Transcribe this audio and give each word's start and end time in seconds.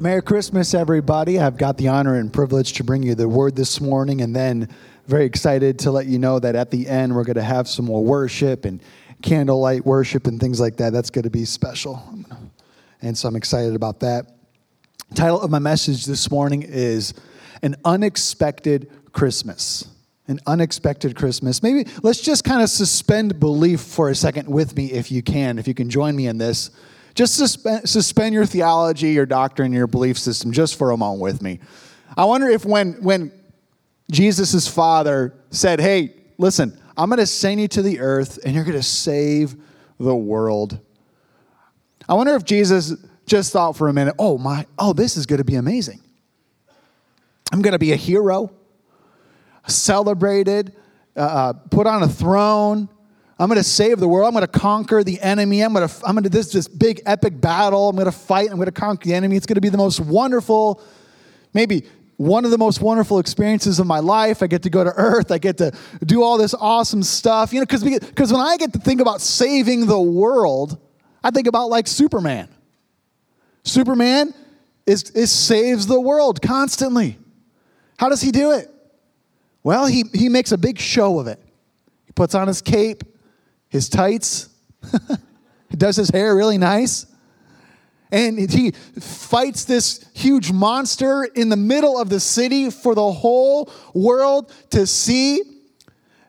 Merry 0.00 0.22
Christmas, 0.22 0.74
everybody. 0.74 1.40
I've 1.40 1.56
got 1.56 1.76
the 1.76 1.88
honor 1.88 2.14
and 2.14 2.32
privilege 2.32 2.74
to 2.74 2.84
bring 2.84 3.02
you 3.02 3.16
the 3.16 3.28
word 3.28 3.56
this 3.56 3.80
morning, 3.80 4.20
and 4.20 4.34
then 4.34 4.68
very 5.08 5.24
excited 5.24 5.76
to 5.80 5.90
let 5.90 6.06
you 6.06 6.20
know 6.20 6.38
that 6.38 6.54
at 6.54 6.70
the 6.70 6.86
end 6.86 7.16
we're 7.16 7.24
going 7.24 7.34
to 7.34 7.42
have 7.42 7.66
some 7.66 7.86
more 7.86 8.04
worship 8.04 8.64
and 8.64 8.80
candlelight 9.22 9.84
worship 9.84 10.28
and 10.28 10.38
things 10.38 10.60
like 10.60 10.76
that. 10.76 10.92
That's 10.92 11.10
going 11.10 11.24
to 11.24 11.30
be 11.30 11.44
special. 11.44 12.00
And 13.02 13.18
so 13.18 13.26
I'm 13.26 13.34
excited 13.34 13.74
about 13.74 13.98
that. 14.00 14.26
title 15.16 15.40
of 15.40 15.50
my 15.50 15.58
message 15.58 16.04
this 16.04 16.30
morning 16.30 16.62
is 16.62 17.12
An 17.62 17.74
Unexpected 17.84 18.92
Christmas. 19.10 19.88
An 20.28 20.38
unexpected 20.46 21.16
Christmas. 21.16 21.60
Maybe 21.60 21.90
let's 22.04 22.20
just 22.20 22.44
kind 22.44 22.62
of 22.62 22.70
suspend 22.70 23.40
belief 23.40 23.80
for 23.80 24.10
a 24.10 24.14
second 24.14 24.48
with 24.48 24.76
me 24.76 24.92
if 24.92 25.10
you 25.10 25.24
can, 25.24 25.58
if 25.58 25.66
you 25.66 25.74
can 25.74 25.90
join 25.90 26.14
me 26.14 26.28
in 26.28 26.38
this. 26.38 26.70
Just 27.18 27.34
suspend, 27.34 27.88
suspend 27.88 28.32
your 28.32 28.46
theology, 28.46 29.08
your 29.08 29.26
doctrine, 29.26 29.72
your 29.72 29.88
belief 29.88 30.16
system 30.16 30.52
just 30.52 30.78
for 30.78 30.92
a 30.92 30.96
moment 30.96 31.20
with 31.20 31.42
me. 31.42 31.58
I 32.16 32.24
wonder 32.26 32.46
if 32.46 32.64
when, 32.64 32.92
when 33.02 33.32
Jesus' 34.08 34.68
father 34.68 35.34
said, 35.50 35.80
Hey, 35.80 36.14
listen, 36.38 36.80
I'm 36.96 37.08
going 37.08 37.18
to 37.18 37.26
send 37.26 37.60
you 37.60 37.66
to 37.66 37.82
the 37.82 37.98
earth 37.98 38.38
and 38.44 38.54
you're 38.54 38.62
going 38.62 38.76
to 38.76 38.84
save 38.84 39.56
the 39.98 40.14
world. 40.14 40.78
I 42.08 42.14
wonder 42.14 42.36
if 42.36 42.44
Jesus 42.44 42.94
just 43.26 43.52
thought 43.52 43.76
for 43.76 43.88
a 43.88 43.92
minute, 43.92 44.14
Oh, 44.16 44.38
my, 44.38 44.64
oh, 44.78 44.92
this 44.92 45.16
is 45.16 45.26
going 45.26 45.38
to 45.38 45.44
be 45.44 45.56
amazing. 45.56 46.00
I'm 47.50 47.62
going 47.62 47.72
to 47.72 47.80
be 47.80 47.90
a 47.90 47.96
hero, 47.96 48.52
celebrated, 49.66 50.72
uh, 51.16 51.20
uh 51.20 51.52
put 51.52 51.88
on 51.88 52.04
a 52.04 52.08
throne. 52.08 52.88
I'm 53.38 53.48
going 53.48 53.58
to 53.58 53.64
save 53.64 54.00
the 54.00 54.08
world. 54.08 54.26
I'm 54.26 54.32
going 54.32 54.46
to 54.46 54.58
conquer 54.58 55.04
the 55.04 55.20
enemy. 55.20 55.62
I'm 55.62 55.72
going 55.72 55.88
to, 55.88 55.94
I'm 56.04 56.14
going 56.14 56.24
to 56.24 56.28
this, 56.28 56.50
this 56.50 56.66
big 56.66 57.00
epic 57.06 57.40
battle. 57.40 57.88
I'm 57.88 57.96
going 57.96 58.06
to 58.06 58.12
fight. 58.12 58.50
I'm 58.50 58.56
going 58.56 58.66
to 58.66 58.72
conquer 58.72 59.04
the 59.08 59.14
enemy. 59.14 59.36
It's 59.36 59.46
going 59.46 59.54
to 59.54 59.60
be 59.60 59.68
the 59.68 59.78
most 59.78 60.00
wonderful, 60.00 60.82
maybe 61.54 61.84
one 62.16 62.44
of 62.44 62.50
the 62.50 62.58
most 62.58 62.80
wonderful 62.80 63.20
experiences 63.20 63.78
of 63.78 63.86
my 63.86 64.00
life. 64.00 64.42
I 64.42 64.48
get 64.48 64.64
to 64.64 64.70
go 64.70 64.82
to 64.82 64.92
earth. 64.96 65.30
I 65.30 65.38
get 65.38 65.58
to 65.58 65.72
do 66.04 66.24
all 66.24 66.36
this 66.36 66.52
awesome 66.52 67.04
stuff. 67.04 67.52
You 67.52 67.60
know, 67.60 67.66
because 67.66 67.84
because 67.84 68.32
when 68.32 68.42
I 68.42 68.56
get 68.56 68.72
to 68.72 68.80
think 68.80 69.00
about 69.00 69.20
saving 69.20 69.86
the 69.86 70.00
world, 70.00 70.78
I 71.22 71.30
think 71.30 71.46
about 71.46 71.70
like 71.70 71.86
Superman. 71.86 72.48
Superman 73.62 74.34
is, 74.86 75.10
is 75.10 75.30
saves 75.30 75.86
the 75.86 76.00
world 76.00 76.42
constantly. 76.42 77.18
How 77.98 78.08
does 78.08 78.22
he 78.22 78.32
do 78.32 78.52
it? 78.52 78.68
Well, 79.62 79.86
he, 79.86 80.04
he 80.14 80.28
makes 80.28 80.50
a 80.50 80.58
big 80.58 80.78
show 80.78 81.18
of 81.18 81.26
it. 81.26 81.40
He 82.06 82.12
puts 82.12 82.34
on 82.34 82.48
his 82.48 82.62
cape, 82.62 83.04
his 83.68 83.88
tights, 83.88 84.48
he 85.70 85.76
does 85.76 85.96
his 85.96 86.10
hair 86.10 86.34
really 86.34 86.58
nice. 86.58 87.06
And 88.10 88.38
he 88.50 88.70
fights 88.70 89.64
this 89.64 90.08
huge 90.14 90.50
monster 90.50 91.24
in 91.24 91.50
the 91.50 91.56
middle 91.56 92.00
of 92.00 92.08
the 92.08 92.20
city 92.20 92.70
for 92.70 92.94
the 92.94 93.12
whole 93.12 93.70
world 93.92 94.52
to 94.70 94.86
see. 94.86 95.42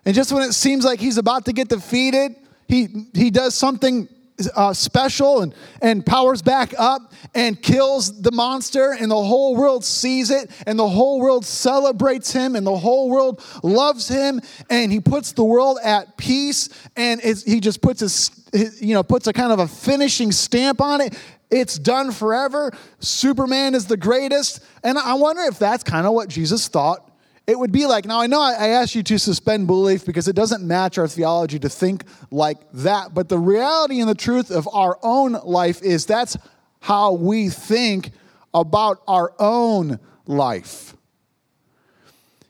And 0.03 0.13
just 0.13 0.31
when 0.33 0.43
it 0.43 0.53
seems 0.53 0.83
like 0.83 0.99
he's 0.99 1.17
about 1.17 1.45
to 1.45 1.53
get 1.53 1.69
defeated, 1.69 2.35
he, 2.67 3.07
he 3.13 3.29
does 3.29 3.55
something 3.55 4.09
uh, 4.55 4.73
special 4.73 5.41
and, 5.41 5.53
and 5.81 6.05
powers 6.05 6.41
back 6.41 6.73
up 6.77 7.13
and 7.35 7.61
kills 7.61 8.21
the 8.21 8.31
monster, 8.31 8.95
and 8.99 9.11
the 9.11 9.23
whole 9.23 9.55
world 9.55 9.83
sees 9.83 10.31
it, 10.31 10.49
and 10.65 10.77
the 10.77 10.87
whole 10.87 11.19
world 11.19 11.45
celebrates 11.45 12.31
him, 12.31 12.55
and 12.55 12.65
the 12.65 12.77
whole 12.77 13.09
world 13.09 13.43
loves 13.63 14.07
him, 14.07 14.41
and 14.69 14.91
he 14.91 14.99
puts 14.99 15.33
the 15.33 15.43
world 15.43 15.77
at 15.83 16.17
peace, 16.17 16.69
and 16.95 17.21
he 17.21 17.59
just 17.59 17.81
puts 17.81 18.01
a, 18.01 18.69
you 18.83 18.93
know, 18.93 19.03
puts 19.03 19.27
a 19.27 19.33
kind 19.33 19.51
of 19.51 19.59
a 19.59 19.67
finishing 19.67 20.31
stamp 20.31 20.81
on 20.81 21.01
it. 21.01 21.17
It's 21.51 21.79
done 21.79 22.11
forever. 22.11 22.71
Superman 22.99 23.73
is 23.73 23.87
the 23.87 23.97
greatest. 23.97 24.63
And 24.83 24.99
I 24.99 25.15
wonder 25.15 25.41
if 25.43 25.57
that's 25.57 25.83
kind 25.83 26.05
of 26.05 26.13
what 26.13 26.29
Jesus 26.29 26.67
thought 26.67 27.08
it 27.49 27.57
would 27.57 27.71
be 27.71 27.87
like. 27.87 28.05
Now, 28.05 28.21
I 28.21 28.27
know 28.27 28.39
I 28.39 28.67
asked 28.67 28.93
you 28.93 29.01
to 29.01 29.17
suspend 29.17 29.65
belief 29.65 30.05
because 30.05 30.27
it 30.27 30.35
doesn't 30.35 30.65
match 30.65 30.99
our 30.99 31.07
theology 31.07 31.57
to 31.59 31.69
think 31.69 32.03
like 32.29 32.57
that, 32.73 33.15
but 33.15 33.27
the 33.27 33.39
reality 33.39 33.99
and 33.99 34.07
the 34.07 34.13
truth 34.13 34.51
of 34.51 34.69
our 34.71 34.99
own 35.01 35.31
life 35.43 35.81
is 35.81 36.05
that's 36.05 36.37
how 36.79 37.13
we 37.13 37.49
think 37.49 38.11
about 38.53 39.01
our 39.07 39.33
own 39.39 39.99
life. 40.27 40.95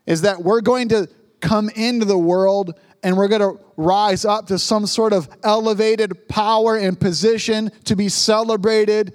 Is 0.06 0.24
that 0.24 0.44
we're 0.44 0.60
going 0.60 0.90
to 0.90 1.08
come 1.40 1.70
into 1.70 2.06
the 2.06 2.18
world 2.18 2.78
and 3.02 3.16
we're 3.16 3.30
going 3.30 3.42
to 3.42 3.64
rise 3.78 4.26
up 4.26 4.48
to 4.48 4.60
some 4.60 4.86
sort 4.86 5.14
of 5.14 5.30
elevated 5.44 6.28
power 6.28 6.76
and 6.76 7.00
position 7.00 7.72
to 7.86 7.96
be 7.96 8.10
celebrated, 8.10 9.14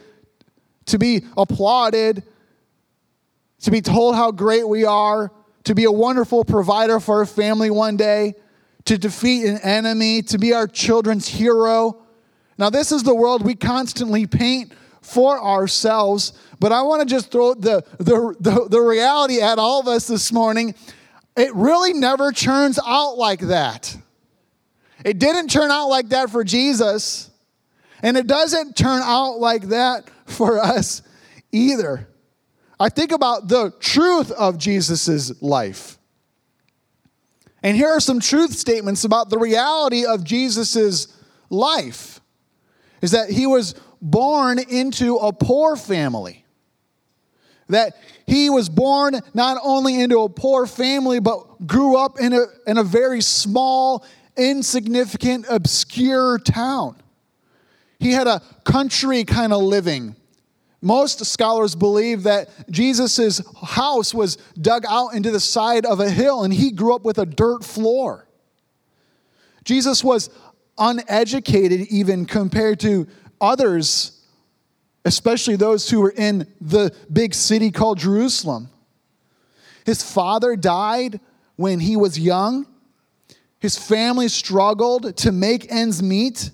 to 0.87 0.99
be 0.99 1.25
applauded, 1.37 2.23
to 3.61 3.71
be 3.71 3.83
told 3.83 4.15
how 4.15 4.31
great 4.31 4.67
we 4.67 4.87
are 4.87 5.31
to 5.64 5.75
be 5.75 5.84
a 5.84 5.92
wonderful 5.92 6.44
provider 6.44 7.00
for 7.00 7.19
our 7.19 7.26
family 7.26 7.70
one 7.70 7.97
day, 7.97 8.34
to 8.84 8.98
defeat 8.98 9.47
an 9.47 9.58
enemy, 9.58 10.22
to 10.22 10.38
be 10.38 10.52
our 10.52 10.66
children's 10.66 11.26
hero. 11.26 12.02
Now, 12.58 12.70
this 12.70 12.92
is 12.92 13.02
the 13.02 13.14
world 13.14 13.42
we 13.42 13.54
constantly 13.54 14.26
paint 14.26 14.72
for 15.00 15.42
ourselves, 15.42 16.32
but 16.60 16.72
I 16.72 16.82
want 16.82 17.00
to 17.00 17.06
just 17.06 17.30
throw 17.30 17.54
the, 17.54 17.84
the, 17.98 18.34
the, 18.41 18.69
the, 18.69 18.80
reality 18.80 19.41
at 19.41 19.58
all 19.58 19.80
of 19.80 19.88
us 19.88 20.06
this 20.06 20.32
morning. 20.32 20.75
It 21.36 21.54
really 21.54 21.92
never 21.92 22.32
turns 22.32 22.78
out 22.86 23.19
like 23.19 23.41
that. 23.41 23.94
It 25.04 25.19
didn't 25.19 25.48
turn 25.48 25.70
out 25.70 25.88
like 25.88 26.10
that 26.10 26.31
for 26.31 26.44
Jesus, 26.44 27.31
and 28.02 28.16
it 28.16 28.26
doesn't 28.26 28.76
turn 28.76 29.02
out 29.02 29.38
like 29.38 29.64
that 29.64 30.08
for 30.26 30.58
us 30.58 31.02
either. 31.52 32.08
I 32.79 32.89
think 32.89 33.12
about 33.12 33.49
the 33.49 33.73
truth 33.81 34.31
of 34.33 34.59
Jesus' 34.59 35.41
life. 35.43 35.99
And 37.62 37.77
here 37.77 37.89
are 37.89 38.01
some 38.01 38.21
truth 38.21 38.53
statements 38.53 39.05
about 39.05 39.31
the 39.31 39.39
reality 39.39 40.05
of 40.05 40.25
Jesus' 40.25 41.09
life. 41.51 42.21
Is 43.01 43.12
that 43.12 43.31
he 43.31 43.47
was 43.47 43.75
born 44.03 44.59
into 44.59 45.17
a 45.17 45.33
poor 45.33 45.77
family. 45.77 46.45
That 47.69 47.95
he 48.27 48.51
was 48.51 48.69
born 48.69 49.21
not 49.33 49.59
only 49.62 50.01
into 50.01 50.21
a 50.21 50.29
poor 50.29 50.67
family, 50.67 51.21
but 51.21 51.67
grew 51.67 51.97
up 51.97 52.21
in 52.21 52.33
a, 52.33 52.45
in 52.67 52.77
a 52.77 52.85
very 52.85 53.23
small, 53.23 54.05
insignificant, 54.37 55.47
obscure 55.49 56.39
town. 56.39 56.97
He 57.99 58.12
had 58.12 58.27
a 58.27 58.43
country 58.65 59.25
kind 59.25 59.53
of 59.53 59.62
living 59.62 60.17
most 60.84 61.25
scholars 61.25 61.75
believe 61.75 62.25
that 62.25 62.50
Jesus' 62.71 63.41
house 63.62 64.12
was 64.12 64.37
dug 64.61 64.84
out 64.87 65.15
into 65.15 65.31
the 65.31 65.41
side 65.41 65.87
of 65.87 65.99
a 65.99 66.11
hill 66.11 66.45
and 66.45 66.53
he 66.53 66.71
grew 66.71 66.95
up 66.95 67.05
with 67.05 67.19
a 67.19 67.25
dirt 67.25 67.65
floor. 67.65 68.28
Jesus 69.65 70.05
was 70.05 70.28
uneducated, 70.77 71.81
even 71.89 72.27
compared 72.27 72.81
to 72.81 73.06
others, 73.41 74.23
especially 75.06 75.56
those 75.56 75.89
who 75.89 76.00
were 76.00 76.15
in 76.15 76.47
the 76.61 76.94
big 77.11 77.34
city 77.34 77.71
called 77.71 77.99
Jerusalem. 77.99 78.69
His 79.87 80.03
father 80.03 80.55
died 80.55 81.19
when 81.56 81.81
he 81.81 81.97
was 81.97 82.19
young. 82.19 82.67
His 83.59 83.78
family 83.78 84.28
struggled 84.28 85.17
to 85.19 85.33
make 85.33 85.73
ends 85.73 86.03
meet. 86.03 86.50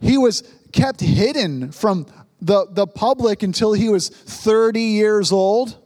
He 0.00 0.18
was 0.18 0.44
kept 0.70 1.00
hidden 1.00 1.72
from 1.72 2.06
the, 2.44 2.66
the 2.70 2.86
public 2.86 3.42
until 3.42 3.72
he 3.72 3.88
was 3.88 4.10
30 4.10 4.80
years 4.80 5.32
old. 5.32 5.78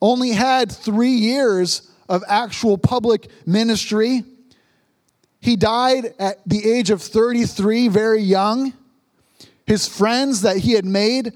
Only 0.00 0.30
had 0.30 0.70
three 0.70 1.10
years 1.10 1.90
of 2.08 2.22
actual 2.28 2.78
public 2.78 3.28
ministry. 3.44 4.22
He 5.40 5.56
died 5.56 6.14
at 6.20 6.38
the 6.46 6.70
age 6.70 6.90
of 6.90 7.02
33, 7.02 7.88
very 7.88 8.22
young. 8.22 8.72
His 9.66 9.88
friends 9.88 10.42
that 10.42 10.58
he 10.58 10.72
had 10.72 10.84
made 10.84 11.32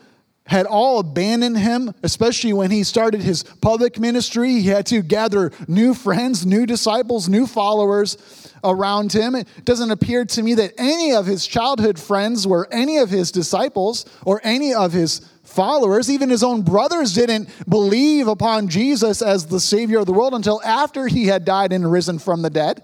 had 0.47 0.67
all 0.67 0.99
abandoned 0.99 1.57
him, 1.57 1.95
especially 2.03 2.53
when 2.53 2.71
he 2.71 2.83
started 2.83 3.23
his 3.23 3.43
public 3.43 3.99
ministry. 3.99 4.53
He 4.61 4.69
had 4.69 4.87
to 4.87 5.03
gather 5.03 5.53
new 5.69 5.95
friends, 5.95 6.45
new 6.45 6.67
disciples, 6.67 7.29
new 7.29 7.47
followers 7.47 8.51
around 8.65 9.13
him. 9.13 9.35
It 9.35 9.47
doesn't 9.65 9.91
appear 9.91 10.25
to 10.25 10.43
me 10.43 10.55
that 10.55 10.75
any 10.79 11.13
of 11.13 11.27
his 11.27 11.47
childhood 11.47 11.99
friends 11.99 12.47
were 12.47 12.69
any 12.73 12.99
of 12.99 13.11
his 13.11 13.31
disciples 13.31 14.05
or 14.25 14.41
any 14.43 14.75
of 14.75 14.93
his 14.93 15.21
followers. 15.43 16.11
Even 16.11 16.29
his 16.29 16.43
own 16.43 16.63
brothers 16.63 17.15
didn't 17.15 17.49
believe 17.69 18.27
upon 18.27 18.69
Jesus 18.69 19.23
as 19.23 19.47
the 19.47 19.61
Savior 19.61 20.01
of 20.01 20.07
the 20.07 20.13
world 20.13 20.35
until 20.35 20.61
after 20.65 21.07
he 21.07 21.27
had 21.27 21.45
died 21.45 21.73
and 21.73 21.91
risen 21.91 22.19
from 22.19 22.43
the 22.43 22.51
dead. 22.51 22.83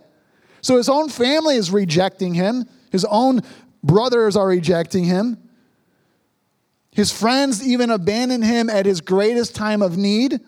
So 0.61 0.77
his 0.77 0.88
own 0.88 1.09
family 1.09 1.56
is 1.56 1.71
rejecting 1.71 2.35
him, 2.35 2.69
his 2.91 3.05
own 3.05 3.43
brothers 3.83 4.37
are 4.37 4.47
rejecting 4.47 5.05
him. 5.05 5.48
His 6.93 7.12
friends 7.12 7.67
even 7.67 7.90
abandoned 7.90 8.44
him 8.44 8.69
at 8.69 8.87
his 8.87 9.00
greatest 9.00 9.55
time 9.55 9.82
of 9.82 9.96
need. 9.96 10.40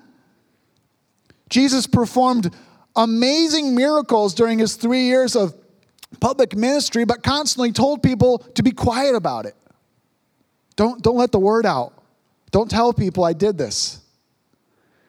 Jesus 1.48 1.86
performed 1.86 2.54
amazing 2.96 3.74
miracles 3.74 4.34
during 4.34 4.58
his 4.58 4.76
three 4.76 5.02
years 5.02 5.36
of 5.36 5.54
public 6.20 6.56
ministry, 6.56 7.04
but 7.04 7.22
constantly 7.22 7.72
told 7.72 8.02
people 8.02 8.38
to 8.54 8.62
be 8.62 8.72
quiet 8.72 9.14
about 9.14 9.46
it. 9.46 9.54
Don't, 10.76 11.02
don't 11.02 11.16
let 11.16 11.30
the 11.30 11.38
word 11.38 11.66
out. 11.66 11.92
Don't 12.50 12.70
tell 12.70 12.92
people 12.92 13.24
I 13.24 13.32
did 13.32 13.58
this. 13.58 14.00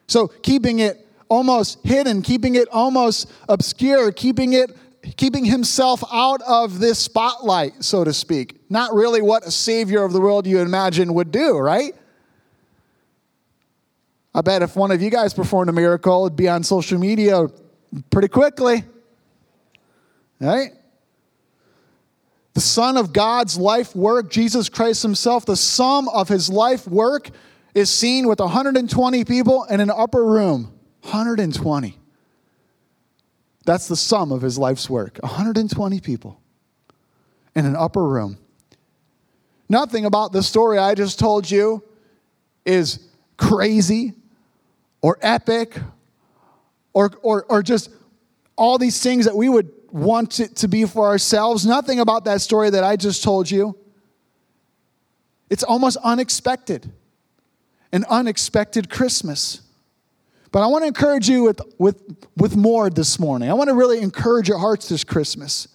So 0.08 0.28
keeping 0.28 0.80
it 0.80 1.08
almost 1.30 1.80
hidden, 1.84 2.22
keeping 2.22 2.56
it 2.56 2.68
almost 2.70 3.32
obscure, 3.48 4.12
keeping 4.12 4.54
it 4.54 4.76
keeping 5.18 5.46
himself 5.46 6.04
out 6.12 6.42
of 6.44 6.80
this 6.80 7.00
spotlight, 7.00 7.84
so 7.84 8.04
to 8.04 8.14
speak. 8.14 8.60
Not 8.70 8.94
really 8.94 9.22
what 9.22 9.46
a 9.46 9.52
savior 9.52 10.04
of 10.04 10.14
the 10.14 10.22
world 10.22 10.46
you 10.46 10.60
imagine 10.60 11.14
would 11.14 11.32
do, 11.32 11.58
right? 11.58 11.94
I 14.34 14.42
bet 14.42 14.62
if 14.62 14.76
one 14.76 14.92
of 14.92 15.02
you 15.02 15.10
guys 15.10 15.34
performed 15.34 15.70
a 15.70 15.74
miracle, 15.74 16.26
it'd 16.26 16.38
be 16.38 16.48
on 16.48 16.64
social 16.64 16.98
media 16.98 17.48
pretty 18.10 18.30
quickly. 18.30 18.84
Right? 20.40 20.72
The 22.54 22.62
Son 22.62 22.98
of 22.98 23.14
God's 23.14 23.58
life 23.58 23.96
work, 23.96 24.30
Jesus 24.30 24.70
Christ 24.70 25.04
Himself, 25.04 25.46
the 25.46 25.56
sum 25.56 26.08
of 26.10 26.28
His 26.28 26.50
life 26.50 26.88
work 26.88 27.30
is 27.74 27.90
seen 27.90 28.28
with 28.28 28.40
120 28.40 29.24
people 29.26 29.64
in 29.66 29.80
an 29.80 29.90
upper 29.90 30.26
room. 30.26 30.74
120. 31.02 32.01
That's 33.66 33.88
the 33.88 33.96
sum 33.96 34.32
of 34.32 34.42
his 34.42 34.58
life's 34.58 34.90
work 34.90 35.20
120 35.22 36.00
people 36.00 36.40
in 37.56 37.66
an 37.66 37.76
upper 37.76 38.04
room. 38.04 38.38
Nothing 39.70 40.06
about 40.06 40.34
the 40.34 40.44
story 40.44 40.78
I 40.78 40.96
just 40.96 41.20
told 41.20 41.50
you 41.50 41.84
is 42.66 43.08
crazy 43.38 44.14
or 45.02 45.18
epic 45.22 45.78
or, 46.94 47.12
or, 47.22 47.46
or 47.46 47.64
just 47.64 47.90
all 48.56 48.78
these 48.78 49.02
things 49.02 49.26
that 49.26 49.36
we 49.36 49.50
would 49.50 49.72
want 49.92 50.40
it 50.40 50.56
to 50.58 50.68
be 50.68 50.86
for 50.86 51.08
ourselves. 51.08 51.66
Nothing 51.66 52.00
about 52.00 52.26
that 52.26 52.42
story 52.42 52.70
that 52.70 52.84
I 52.84 52.96
just 52.96 53.24
told 53.24 53.50
you. 53.50 53.78
It's 55.50 55.64
almost 55.64 55.98
unexpected, 56.04 56.90
an 57.92 58.06
unexpected 58.10 58.90
Christmas. 58.90 59.62
But 60.52 60.64
I 60.64 60.68
want 60.68 60.84
to 60.84 60.88
encourage 60.88 61.30
you 61.30 61.44
with, 61.44 61.62
with, 61.78 62.18
with 62.36 62.56
more 62.56 62.90
this 62.90 63.20
morning. 63.20 63.50
I 63.50 63.54
want 63.54 63.70
to 63.70 63.74
really 63.74 64.02
encourage 64.02 64.50
your 64.50 64.58
hearts 64.58 64.90
this 64.90 65.04
Christmas. 65.04 65.68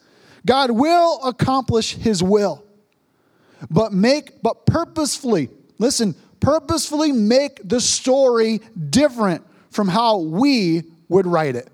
God 0.45 0.71
will 0.71 1.21
accomplish 1.25 1.95
his 1.95 2.23
will, 2.23 2.63
but 3.71 3.93
make, 3.93 4.43
but 4.43 4.67
purposefully, 4.67 5.49
listen, 5.79 6.15
purposefully 6.41 7.11
make 7.11 7.59
the 7.65 7.81
story 7.81 8.61
different 8.91 9.45
from 9.71 9.89
how 9.89 10.19
we 10.19 10.85
would 11.09 11.27
write 11.27 11.57
it. 11.57 11.69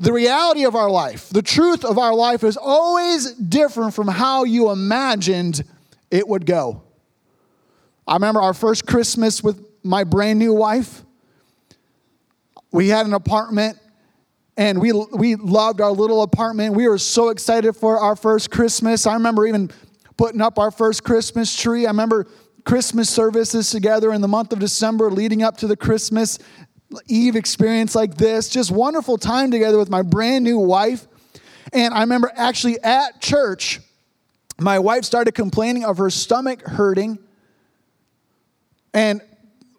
The 0.00 0.12
reality 0.12 0.64
of 0.64 0.74
our 0.74 0.90
life, 0.90 1.28
the 1.30 1.40
truth 1.40 1.84
of 1.84 1.98
our 1.98 2.14
life 2.14 2.42
is 2.42 2.56
always 2.56 3.32
different 3.32 3.94
from 3.94 4.08
how 4.08 4.42
you 4.42 4.70
imagined 4.70 5.62
it 6.10 6.26
would 6.26 6.46
go. 6.46 6.82
I 8.06 8.14
remember 8.14 8.42
our 8.42 8.54
first 8.54 8.86
Christmas 8.86 9.42
with 9.42 9.64
my 9.84 10.02
brand 10.02 10.40
new 10.40 10.52
wife 10.52 11.03
we 12.74 12.88
had 12.88 13.06
an 13.06 13.14
apartment 13.14 13.78
and 14.56 14.80
we, 14.80 14.90
we 14.90 15.36
loved 15.36 15.80
our 15.80 15.92
little 15.92 16.22
apartment. 16.22 16.74
We 16.74 16.88
were 16.88 16.98
so 16.98 17.28
excited 17.28 17.74
for 17.74 18.00
our 18.00 18.16
first 18.16 18.50
Christmas. 18.50 19.06
I 19.06 19.14
remember 19.14 19.46
even 19.46 19.70
putting 20.16 20.40
up 20.40 20.58
our 20.58 20.72
first 20.72 21.04
Christmas 21.04 21.56
tree. 21.56 21.86
I 21.86 21.90
remember 21.90 22.26
Christmas 22.64 23.08
services 23.08 23.70
together 23.70 24.12
in 24.12 24.20
the 24.20 24.26
month 24.26 24.52
of 24.52 24.58
December 24.58 25.08
leading 25.08 25.44
up 25.44 25.56
to 25.58 25.68
the 25.68 25.76
Christmas 25.76 26.40
Eve 27.06 27.36
experience 27.36 27.94
like 27.94 28.16
this. 28.16 28.48
Just 28.48 28.72
wonderful 28.72 29.18
time 29.18 29.52
together 29.52 29.78
with 29.78 29.88
my 29.88 30.02
brand 30.02 30.42
new 30.42 30.58
wife. 30.58 31.06
And 31.72 31.94
I 31.94 32.00
remember 32.00 32.32
actually 32.34 32.80
at 32.80 33.20
church, 33.20 33.78
my 34.58 34.80
wife 34.80 35.04
started 35.04 35.32
complaining 35.36 35.84
of 35.84 35.98
her 35.98 36.10
stomach 36.10 36.62
hurting. 36.62 37.20
And 38.92 39.20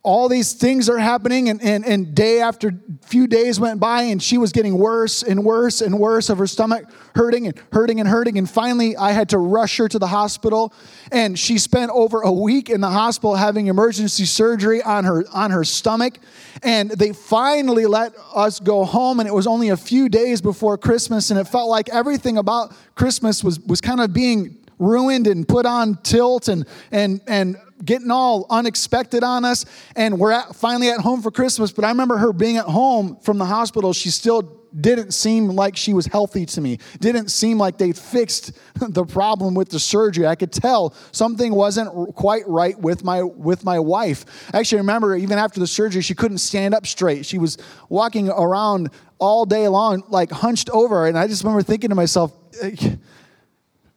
all 0.05 0.29
these 0.29 0.53
things 0.53 0.87
are 0.87 0.99
happening 0.99 1.49
and, 1.49 1.59
and, 1.63 1.83
and 1.83 2.13
day 2.13 2.39
after 2.39 2.71
few 3.01 3.25
days 3.25 3.59
went 3.59 3.79
by 3.79 4.03
and 4.03 4.21
she 4.21 4.37
was 4.37 4.51
getting 4.51 4.77
worse 4.77 5.23
and 5.23 5.43
worse 5.43 5.81
and 5.81 5.99
worse 5.99 6.29
of 6.29 6.37
her 6.37 6.45
stomach 6.45 6.85
hurting 7.15 7.47
and 7.47 7.59
hurting 7.73 7.99
and 7.99 8.07
hurting 8.07 8.37
and 8.37 8.47
finally 8.47 8.95
i 8.97 9.11
had 9.11 9.27
to 9.27 9.39
rush 9.39 9.77
her 9.77 9.89
to 9.89 9.97
the 9.97 10.05
hospital 10.05 10.71
and 11.11 11.39
she 11.39 11.57
spent 11.57 11.89
over 11.91 12.21
a 12.21 12.31
week 12.31 12.69
in 12.69 12.81
the 12.81 12.89
hospital 12.89 13.35
having 13.35 13.65
emergency 13.65 14.25
surgery 14.25 14.79
on 14.83 15.03
her 15.03 15.25
on 15.33 15.49
her 15.49 15.63
stomach 15.63 16.19
and 16.61 16.91
they 16.91 17.11
finally 17.11 17.87
let 17.87 18.13
us 18.35 18.59
go 18.59 18.85
home 18.85 19.19
and 19.19 19.27
it 19.27 19.33
was 19.33 19.47
only 19.47 19.69
a 19.69 19.77
few 19.77 20.07
days 20.07 20.39
before 20.39 20.77
christmas 20.77 21.31
and 21.31 21.39
it 21.39 21.45
felt 21.45 21.67
like 21.67 21.89
everything 21.89 22.37
about 22.37 22.71
christmas 22.93 23.43
was 23.43 23.59
was 23.61 23.81
kind 23.81 23.99
of 23.99 24.13
being 24.13 24.55
ruined 24.77 25.25
and 25.25 25.47
put 25.47 25.65
on 25.65 25.95
tilt 26.03 26.47
and 26.47 26.67
and 26.91 27.21
and 27.27 27.57
getting 27.83 28.11
all 28.11 28.45
unexpected 28.49 29.23
on 29.23 29.45
us. 29.45 29.65
And 29.95 30.19
we're 30.19 30.31
at, 30.31 30.55
finally 30.55 30.89
at 30.89 30.99
home 30.99 31.21
for 31.21 31.31
Christmas. 31.31 31.71
But 31.71 31.85
I 31.85 31.89
remember 31.89 32.17
her 32.17 32.31
being 32.33 32.57
at 32.57 32.65
home 32.65 33.17
from 33.21 33.37
the 33.37 33.45
hospital. 33.45 33.93
She 33.93 34.09
still 34.09 34.61
didn't 34.79 35.13
seem 35.13 35.47
like 35.47 35.77
she 35.77 35.93
was 35.93 36.05
healthy 36.05 36.45
to 36.45 36.61
me. 36.61 36.79
Didn't 36.99 37.29
seem 37.29 37.57
like 37.57 37.77
they 37.77 37.93
fixed 37.93 38.51
the 38.75 39.05
problem 39.05 39.53
with 39.55 39.69
the 39.69 39.79
surgery. 39.79 40.27
I 40.27 40.35
could 40.35 40.51
tell 40.51 40.93
something 41.11 41.53
wasn't 41.53 42.15
quite 42.15 42.47
right 42.47 42.77
with 42.79 43.03
my 43.03 43.23
with 43.23 43.63
my 43.63 43.79
wife. 43.79 44.25
Actually, 44.53 44.79
remember 44.79 45.15
even 45.15 45.37
after 45.37 45.59
the 45.59 45.67
surgery, 45.67 46.01
she 46.01 46.15
couldn't 46.15 46.39
stand 46.39 46.73
up 46.73 46.85
straight. 46.85 47.25
She 47.25 47.37
was 47.37 47.57
walking 47.89 48.29
around 48.29 48.89
all 49.17 49.45
day 49.45 49.67
long, 49.67 50.03
like 50.09 50.29
hunched 50.29 50.69
over. 50.71 51.07
And 51.07 51.17
I 51.17 51.27
just 51.27 51.43
remember 51.43 51.63
thinking 51.63 51.89
to 51.89 51.95
myself 51.95 52.33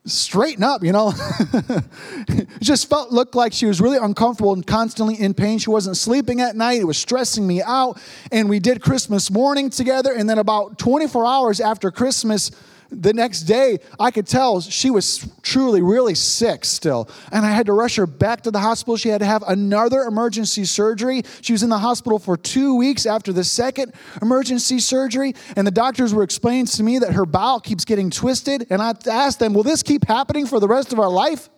straighten 0.08 0.62
up, 0.62 0.82
you 0.82 0.92
know. 0.92 1.12
it 2.28 2.48
just 2.60 2.88
felt 2.88 3.12
looked 3.12 3.34
like 3.34 3.52
she 3.52 3.66
was 3.66 3.80
really 3.80 3.98
uncomfortable 3.98 4.52
and 4.52 4.66
constantly 4.66 5.14
in 5.14 5.34
pain. 5.34 5.58
She 5.58 5.70
wasn't 5.70 5.96
sleeping 5.96 6.40
at 6.40 6.56
night. 6.56 6.80
It 6.80 6.84
was 6.84 6.98
stressing 6.98 7.46
me 7.46 7.62
out. 7.62 8.00
And 8.32 8.48
we 8.48 8.58
did 8.58 8.82
Christmas 8.82 9.30
morning 9.30 9.70
together. 9.70 10.12
And 10.12 10.28
then 10.28 10.38
about 10.38 10.78
24 10.78 11.26
hours 11.26 11.60
after 11.60 11.90
Christmas, 11.90 12.50
the 12.90 13.12
next 13.12 13.42
day, 13.42 13.78
I 14.00 14.10
could 14.10 14.26
tell 14.26 14.60
she 14.60 14.90
was 14.90 15.28
truly 15.42 15.82
really 15.82 16.14
sick 16.14 16.64
still. 16.64 17.08
And 17.30 17.44
I 17.44 17.50
had 17.50 17.66
to 17.66 17.72
rush 17.72 17.96
her 17.96 18.06
back 18.06 18.42
to 18.42 18.50
the 18.50 18.60
hospital. 18.60 18.96
She 18.96 19.10
had 19.10 19.18
to 19.18 19.26
have 19.26 19.42
another 19.46 20.02
emergency 20.02 20.64
surgery. 20.64 21.22
She 21.42 21.52
was 21.52 21.62
in 21.62 21.68
the 21.68 21.78
hospital 21.78 22.18
for 22.18 22.36
two 22.36 22.76
weeks 22.76 23.04
after 23.04 23.32
the 23.32 23.44
second 23.44 23.92
emergency 24.22 24.78
surgery. 24.78 25.34
And 25.56 25.66
the 25.66 25.70
doctors 25.70 26.14
were 26.14 26.22
explaining 26.22 26.66
to 26.66 26.82
me 26.82 26.98
that 26.98 27.12
her 27.12 27.26
bowel 27.26 27.60
keeps 27.60 27.84
getting 27.84 28.10
twisted. 28.10 28.66
And 28.70 28.80
I 28.80 28.94
asked 29.10 29.38
them, 29.38 29.52
Will 29.52 29.62
this 29.62 29.82
keep 29.82 30.06
happening 30.06 30.46
for 30.46 30.58
the 30.58 30.68
rest 30.68 30.92
of 30.92 30.98
our 30.98 31.10
life? 31.10 31.50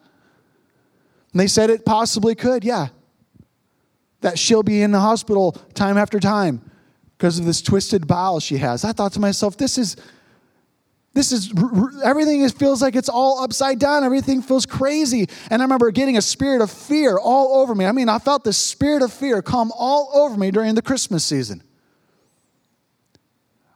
And 1.33 1.41
they 1.41 1.47
said 1.47 1.71
it 1.71 1.85
possibly 1.85 2.35
could, 2.35 2.65
yeah. 2.65 2.88
That 4.21 4.38
she'll 4.38 4.64
be 4.64 4.83
in 4.83 4.90
the 4.90 5.00
hospital 5.00 5.52
time 5.75 5.97
after 5.97 6.19
time 6.19 6.69
because 7.16 7.38
of 7.38 7.45
this 7.45 7.62
twisted 7.62 8.07
bowel 8.07 8.40
she 8.40 8.57
has. 8.57 8.85
I 8.85 8.93
thought 8.93 9.12
to 9.12 9.21
myself, 9.21 9.57
this 9.57 9.78
is 9.78 9.97
this 11.12 11.33
is 11.33 11.52
everything 12.05 12.43
is, 12.43 12.52
feels 12.52 12.81
like 12.81 12.95
it's 12.95 13.09
all 13.09 13.43
upside 13.43 13.81
down. 13.81 14.05
Everything 14.05 14.43
feels 14.43 14.64
crazy. 14.64 15.26
And 15.50 15.61
I 15.61 15.64
remember 15.64 15.90
getting 15.90 16.17
a 16.17 16.23
spirit 16.23 16.62
of 16.62 16.71
fear 16.71 17.19
all 17.19 17.61
over 17.61 17.75
me. 17.75 17.85
I 17.85 17.93
mean, 17.93 18.09
I 18.09 18.19
felt 18.21 18.45
the 18.45 18.52
spirit 18.52 19.02
of 19.02 19.12
fear 19.12 19.43
come 19.43 19.73
all 19.76 20.11
over 20.14 20.37
me 20.37 20.52
during 20.52 20.76
the 20.76 20.83
Christmas 20.83 21.25
season. 21.25 21.62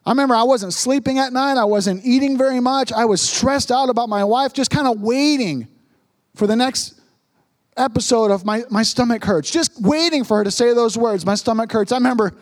I 0.07 0.11
remember 0.11 0.35
I 0.37 0.45
wasn't 0.45 0.75
sleeping 0.75 1.19
at 1.19 1.33
night. 1.33 1.57
I 1.57 1.65
wasn't 1.65 2.05
eating 2.05 2.39
very 2.39 2.61
much. 2.61 2.93
I 2.93 3.07
was 3.07 3.21
stressed 3.21 3.73
out 3.73 3.89
about 3.89 4.09
my 4.09 4.23
wife, 4.23 4.53
just 4.53 4.71
kind 4.71 4.87
of 4.87 5.01
waiting 5.01 5.67
for 6.37 6.47
the 6.47 6.55
next 6.55 7.01
episode 7.77 8.31
of 8.31 8.45
my, 8.45 8.63
my 8.71 8.83
stomach 8.83 9.25
hurts, 9.25 9.51
just 9.51 9.81
waiting 9.81 10.23
for 10.23 10.37
her 10.37 10.45
to 10.45 10.51
say 10.51 10.73
those 10.75 10.97
words. 10.97 11.27
My 11.27 11.35
stomach 11.35 11.73
hurts. 11.73 11.91
I 11.91 11.97
remember 11.97 12.33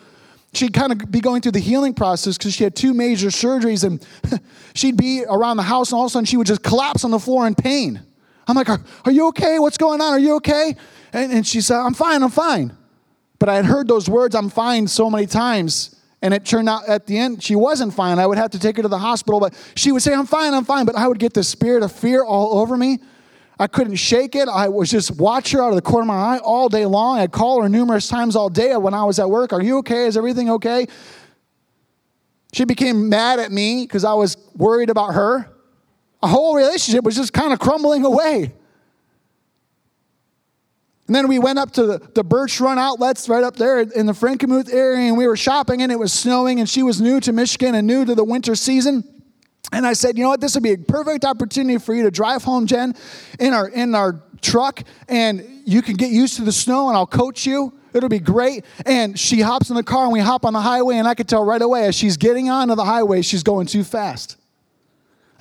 she'd 0.53 0.73
kind 0.73 0.91
of 0.91 1.11
be 1.11 1.19
going 1.19 1.41
through 1.41 1.53
the 1.53 1.59
healing 1.59 1.93
process 1.93 2.37
because 2.37 2.53
she 2.53 2.63
had 2.63 2.75
two 2.75 2.93
major 2.93 3.27
surgeries 3.27 3.83
and 3.83 4.05
she'd 4.73 4.97
be 4.97 5.23
around 5.27 5.57
the 5.57 5.63
house 5.63 5.91
and 5.91 5.97
all 5.97 6.05
of 6.05 6.09
a 6.09 6.13
sudden 6.13 6.25
she 6.25 6.37
would 6.37 6.47
just 6.47 6.63
collapse 6.63 7.03
on 7.03 7.11
the 7.11 7.19
floor 7.19 7.47
in 7.47 7.55
pain. 7.55 8.01
I'm 8.47 8.55
like, 8.55 8.69
Are, 8.69 8.81
are 9.05 9.11
you 9.11 9.27
okay? 9.29 9.59
What's 9.59 9.77
going 9.77 10.01
on? 10.01 10.13
Are 10.13 10.19
you 10.19 10.35
okay? 10.35 10.75
And, 11.11 11.31
and 11.31 11.47
she 11.47 11.61
said, 11.61 11.77
I'm 11.77 11.93
fine, 11.93 12.23
I'm 12.23 12.29
fine. 12.29 12.75
But 13.39 13.49
I 13.49 13.55
had 13.55 13.65
heard 13.65 13.87
those 13.87 14.09
words, 14.09 14.35
I'm 14.35 14.49
fine, 14.49 14.87
so 14.87 15.09
many 15.09 15.25
times. 15.25 15.95
And 16.21 16.33
it 16.33 16.45
turned 16.45 16.69
out 16.69 16.87
at 16.87 17.05
the 17.05 17.17
end, 17.17 17.43
she 17.43 17.55
wasn't 17.55 17.93
fine. 17.93 18.17
I 18.17 18.25
would 18.25 18.37
have 18.37 18.51
to 18.51 18.59
take 18.59 18.77
her 18.77 18.83
to 18.83 18.87
the 18.87 18.97
hospital, 18.97 19.41
but 19.41 19.53
she 19.75 19.91
would 19.91 20.01
say, 20.01 20.13
I'm 20.13 20.25
fine, 20.25 20.53
I'm 20.53 20.63
fine. 20.63 20.85
But 20.85 20.95
I 20.95 21.07
would 21.07 21.19
get 21.19 21.33
the 21.33 21.43
spirit 21.43 21.83
of 21.83 21.91
fear 21.91 22.23
all 22.23 22.59
over 22.59 22.77
me. 22.77 22.99
I 23.59 23.67
couldn't 23.67 23.95
shake 23.95 24.35
it. 24.35 24.47
I 24.47 24.67
was 24.67 24.89
just 24.89 25.11
watch 25.17 25.51
her 25.51 25.61
out 25.61 25.69
of 25.69 25.75
the 25.75 25.81
corner 25.81 26.03
of 26.03 26.07
my 26.07 26.35
eye 26.35 26.39
all 26.39 26.69
day 26.69 26.85
long. 26.85 27.19
I'd 27.19 27.31
call 27.31 27.61
her 27.61 27.69
numerous 27.69 28.07
times 28.07 28.35
all 28.35 28.49
day 28.49 28.75
when 28.75 28.93
I 28.93 29.03
was 29.03 29.19
at 29.19 29.29
work. 29.29 29.53
Are 29.53 29.61
you 29.61 29.77
okay? 29.79 30.05
Is 30.05 30.17
everything 30.17 30.49
okay? 30.49 30.87
She 32.51 32.65
became 32.65 33.09
mad 33.09 33.39
at 33.39 33.51
me 33.51 33.83
because 33.83 34.03
I 34.03 34.13
was 34.13 34.37
worried 34.55 34.89
about 34.89 35.13
her. 35.13 35.49
A 36.21 36.27
whole 36.27 36.55
relationship 36.55 37.03
was 37.03 37.15
just 37.15 37.33
kind 37.33 37.53
of 37.53 37.59
crumbling 37.59 38.05
away. 38.05 38.53
And 41.07 41.15
then 41.15 41.27
we 41.27 41.37
went 41.37 41.59
up 41.59 41.71
to 41.71 41.85
the, 41.85 42.11
the 42.15 42.23
Birch 42.23 42.61
Run 42.61 42.79
outlets 42.79 43.27
right 43.27 43.43
up 43.43 43.57
there 43.57 43.81
in 43.81 44.05
the 44.05 44.13
Frankenmuth 44.13 44.73
area, 44.73 45.09
and 45.09 45.17
we 45.17 45.27
were 45.27 45.35
shopping, 45.35 45.81
and 45.81 45.91
it 45.91 45.99
was 45.99 46.13
snowing, 46.13 46.59
and 46.59 46.69
she 46.69 46.81
was 46.81 47.01
new 47.01 47.19
to 47.19 47.33
Michigan 47.33 47.75
and 47.75 47.85
new 47.85 48.05
to 48.05 48.15
the 48.15 48.23
winter 48.23 48.55
season. 48.55 49.03
And 49.71 49.87
I 49.87 49.93
said, 49.93 50.17
you 50.17 50.23
know 50.23 50.29
what, 50.29 50.41
this 50.41 50.53
would 50.53 50.63
be 50.63 50.73
a 50.73 50.77
perfect 50.77 51.25
opportunity 51.25 51.79
for 51.79 51.95
you 51.95 52.03
to 52.03 52.11
drive 52.11 52.43
home, 52.43 52.67
Jen, 52.67 52.93
in 53.39 53.53
our 53.53 53.67
in 53.69 53.95
our 53.95 54.21
truck, 54.41 54.83
and 55.07 55.61
you 55.65 55.81
can 55.81 55.95
get 55.95 56.11
used 56.11 56.35
to 56.35 56.43
the 56.43 56.51
snow, 56.51 56.89
and 56.89 56.97
I'll 56.97 57.07
coach 57.07 57.45
you. 57.45 57.73
It'll 57.93 58.09
be 58.09 58.19
great. 58.19 58.65
And 58.85 59.17
she 59.17 59.41
hops 59.41 59.69
in 59.69 59.75
the 59.75 59.83
car, 59.83 60.03
and 60.03 60.13
we 60.13 60.19
hop 60.19 60.45
on 60.45 60.53
the 60.53 60.61
highway, 60.61 60.97
and 60.97 61.07
I 61.07 61.15
could 61.15 61.27
tell 61.27 61.45
right 61.45 61.61
away 61.61 61.85
as 61.85 61.95
she's 61.95 62.17
getting 62.17 62.49
onto 62.49 62.75
the 62.75 62.85
highway, 62.85 63.21
she's 63.21 63.43
going 63.43 63.67
too 63.67 63.83
fast. 63.83 64.37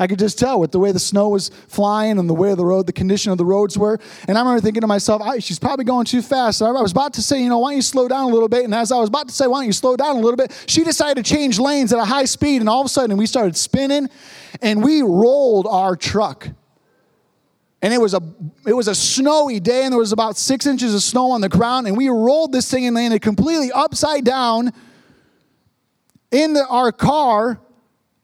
I 0.03 0.09
could 0.09 0.19
just 0.19 0.37
tell 0.37 0.59
with 0.59 0.73
the 0.73 0.81
way 0.81 0.91
the 0.91 0.99
snow 0.99 1.29
was 1.29 1.53
flying 1.69 2.19
and 2.19 2.29
the 2.29 2.35
way 2.35 2.51
of 2.51 2.57
the 2.57 2.65
road, 2.65 2.89
the 2.89 2.93
condition 2.93 3.31
of 3.31 3.39
the 3.39 3.45
roads 3.45 3.79
were. 3.79 4.01
And 4.27 4.37
I 4.37 4.41
remember 4.41 4.61
thinking 4.61 4.81
to 4.81 4.89
myself, 4.89 5.23
she's 5.41 5.61
probably 5.61 5.85
going 5.85 6.07
too 6.07 6.23
fast. 6.23 6.61
I 6.61 6.73
was 6.73 6.91
about 6.91 7.15
to 7.15 7.23
say, 7.23 7.41
you 7.41 7.49
know, 7.49 7.61
why 7.61 7.71
don't 7.71 7.77
you 7.77 7.83
slow 7.83 8.09
down 8.09 8.25
a 8.25 8.35
little 8.35 8.49
bit? 8.49 8.65
And 8.65 8.75
as 8.75 8.91
I 8.91 8.99
was 8.99 9.09
about 9.09 9.29
to 9.29 9.33
say, 9.33 9.47
why 9.47 9.59
don't 9.59 9.67
you 9.67 9.73
slow 9.73 9.97
down 9.97 10.17
a 10.17 10.19
little 10.19 10.37
bit? 10.37 10.65
She 10.67 10.83
decided 10.83 11.25
to 11.25 11.35
change 11.35 11.61
lanes 11.61 11.93
at 11.93 12.01
a 12.01 12.05
high 12.05 12.25
speed. 12.25 12.63
And 12.63 12.69
all 12.69 12.81
of 12.81 12.87
a 12.87 12.89
sudden, 12.89 13.17
we 13.17 13.27
started 13.27 13.57
spinning 13.57 14.11
and 14.61 14.83
we 14.83 15.03
rolled 15.03 15.69
our 15.69 15.95
truck. 15.95 16.49
And 17.81 17.95
it 17.95 18.01
was 18.01 18.13
a 18.13 18.23
it 18.67 18.75
was 18.75 18.89
a 18.89 18.95
snowy 18.97 19.61
day, 19.61 19.85
and 19.85 19.93
there 19.93 20.01
was 20.01 20.13
about 20.13 20.37
six 20.37 20.67
inches 20.67 20.97
of 20.97 21.03
snow 21.03 21.31
on 21.31 21.41
the 21.41 21.49
ground, 21.49 21.89
and 21.89 21.97
we 21.97 22.09
rolled 22.09 22.53
this 22.53 22.71
thing 22.71 22.87
and 22.87 22.95
landed 22.95 23.23
completely 23.23 23.71
upside 23.73 24.25
down 24.25 24.73
in 26.31 26.55
the, 26.55 26.67
our 26.67 26.91
car 26.93 27.61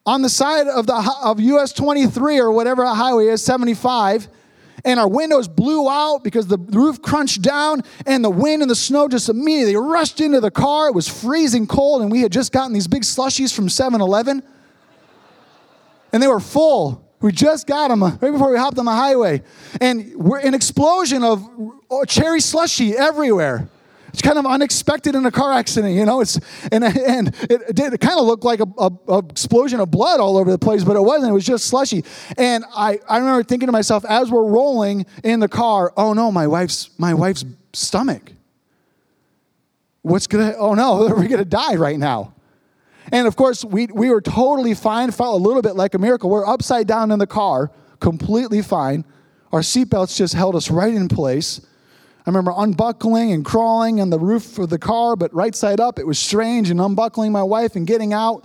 on 0.08 0.22
the 0.22 0.28
side 0.30 0.66
of 0.68 0.86
the 0.86 1.14
of 1.22 1.38
US 1.38 1.74
23 1.74 2.38
or 2.38 2.50
whatever 2.50 2.82
highway 2.86 3.26
is, 3.26 3.42
75, 3.42 4.26
and 4.82 4.98
our 4.98 5.06
windows 5.06 5.48
blew 5.48 5.86
out 5.86 6.24
because 6.24 6.46
the 6.46 6.56
roof 6.56 7.02
crunched 7.02 7.42
down 7.42 7.82
and 8.06 8.24
the 8.24 8.30
wind 8.30 8.62
and 8.62 8.70
the 8.70 8.74
snow 8.74 9.06
just 9.06 9.28
immediately 9.28 9.76
rushed 9.76 10.22
into 10.22 10.40
the 10.40 10.50
car. 10.50 10.88
It 10.88 10.94
was 10.94 11.08
freezing 11.08 11.66
cold, 11.66 12.00
and 12.00 12.10
we 12.10 12.22
had 12.22 12.32
just 12.32 12.52
gotten 12.52 12.72
these 12.72 12.88
big 12.88 13.02
slushies 13.02 13.54
from 13.54 13.68
7-Eleven. 13.68 14.42
And 16.14 16.22
they 16.22 16.26
were 16.26 16.40
full. 16.40 17.04
We 17.20 17.30
just 17.30 17.66
got 17.66 17.88
them 17.88 18.02
uh, 18.02 18.12
right 18.12 18.32
before 18.32 18.50
we 18.50 18.56
hopped 18.56 18.78
on 18.78 18.86
the 18.86 18.92
highway. 18.92 19.42
And 19.78 20.14
we're 20.16 20.38
an 20.38 20.54
explosion 20.54 21.22
of 21.22 21.46
uh, 21.90 22.06
cherry 22.06 22.40
slushy 22.40 22.96
everywhere. 22.96 23.68
It's 24.08 24.22
kind 24.22 24.38
of 24.38 24.46
unexpected 24.46 25.14
in 25.14 25.26
a 25.26 25.30
car 25.30 25.52
accident, 25.52 25.94
you 25.94 26.04
know. 26.04 26.20
It's 26.20 26.40
and 26.72 26.82
and 26.84 27.34
it 27.50 27.74
did 27.74 27.92
it 27.92 28.00
kind 28.00 28.18
of 28.18 28.26
looked 28.26 28.44
like 28.44 28.60
a, 28.60 28.66
a, 28.78 28.90
a, 29.08 29.18
explosion 29.18 29.80
of 29.80 29.90
blood 29.90 30.18
all 30.18 30.38
over 30.38 30.50
the 30.50 30.58
place, 30.58 30.82
but 30.82 30.96
it 30.96 31.02
wasn't. 31.02 31.30
It 31.30 31.34
was 31.34 31.44
just 31.44 31.66
slushy. 31.66 32.04
And 32.36 32.64
I, 32.74 33.00
I 33.08 33.18
remember 33.18 33.42
thinking 33.42 33.66
to 33.66 33.72
myself 33.72 34.04
as 34.06 34.30
we're 34.30 34.46
rolling 34.46 35.04
in 35.24 35.40
the 35.40 35.48
car, 35.48 35.92
oh 35.96 36.14
no, 36.14 36.32
my 36.32 36.46
wife's 36.46 36.90
my 36.98 37.12
wife's 37.12 37.44
stomach. 37.72 38.32
What's 40.02 40.26
gonna? 40.26 40.54
Oh 40.56 40.74
no, 40.74 41.00
we're 41.16 41.28
gonna 41.28 41.44
die 41.44 41.74
right 41.74 41.98
now. 41.98 42.34
And 43.12 43.26
of 43.26 43.36
course, 43.36 43.64
we 43.64 43.86
we 43.86 44.08
were 44.08 44.22
totally 44.22 44.74
fine. 44.74 45.10
Felt 45.10 45.40
a 45.40 45.42
little 45.42 45.62
bit 45.62 45.76
like 45.76 45.94
a 45.94 45.98
miracle. 45.98 46.30
We're 46.30 46.46
upside 46.46 46.86
down 46.86 47.10
in 47.10 47.18
the 47.18 47.26
car, 47.26 47.70
completely 48.00 48.62
fine. 48.62 49.04
Our 49.52 49.60
seatbelts 49.60 50.16
just 50.16 50.34
held 50.34 50.56
us 50.56 50.70
right 50.70 50.94
in 50.94 51.08
place. 51.08 51.60
I 52.28 52.30
remember 52.30 52.52
unbuckling 52.54 53.32
and 53.32 53.42
crawling 53.42 54.02
on 54.02 54.10
the 54.10 54.18
roof 54.18 54.58
of 54.58 54.68
the 54.68 54.78
car, 54.78 55.16
but 55.16 55.32
right 55.32 55.54
side 55.54 55.80
up, 55.80 55.98
it 55.98 56.06
was 56.06 56.18
strange, 56.18 56.68
and 56.68 56.78
unbuckling 56.78 57.32
my 57.32 57.42
wife 57.42 57.74
and 57.74 57.86
getting 57.86 58.12
out. 58.12 58.44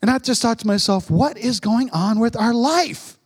And 0.00 0.10
I 0.10 0.16
just 0.16 0.40
thought 0.40 0.60
to 0.60 0.66
myself, 0.66 1.10
what 1.10 1.36
is 1.36 1.60
going 1.60 1.90
on 1.90 2.18
with 2.18 2.34
our 2.34 2.54
life? 2.54 3.18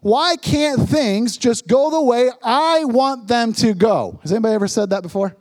Why 0.00 0.34
can't 0.34 0.88
things 0.88 1.36
just 1.36 1.68
go 1.68 1.88
the 1.88 2.02
way 2.02 2.32
I 2.42 2.82
want 2.84 3.28
them 3.28 3.52
to 3.52 3.74
go? 3.74 4.18
Has 4.22 4.32
anybody 4.32 4.56
ever 4.56 4.66
said 4.66 4.90
that 4.90 5.04
before? 5.04 5.36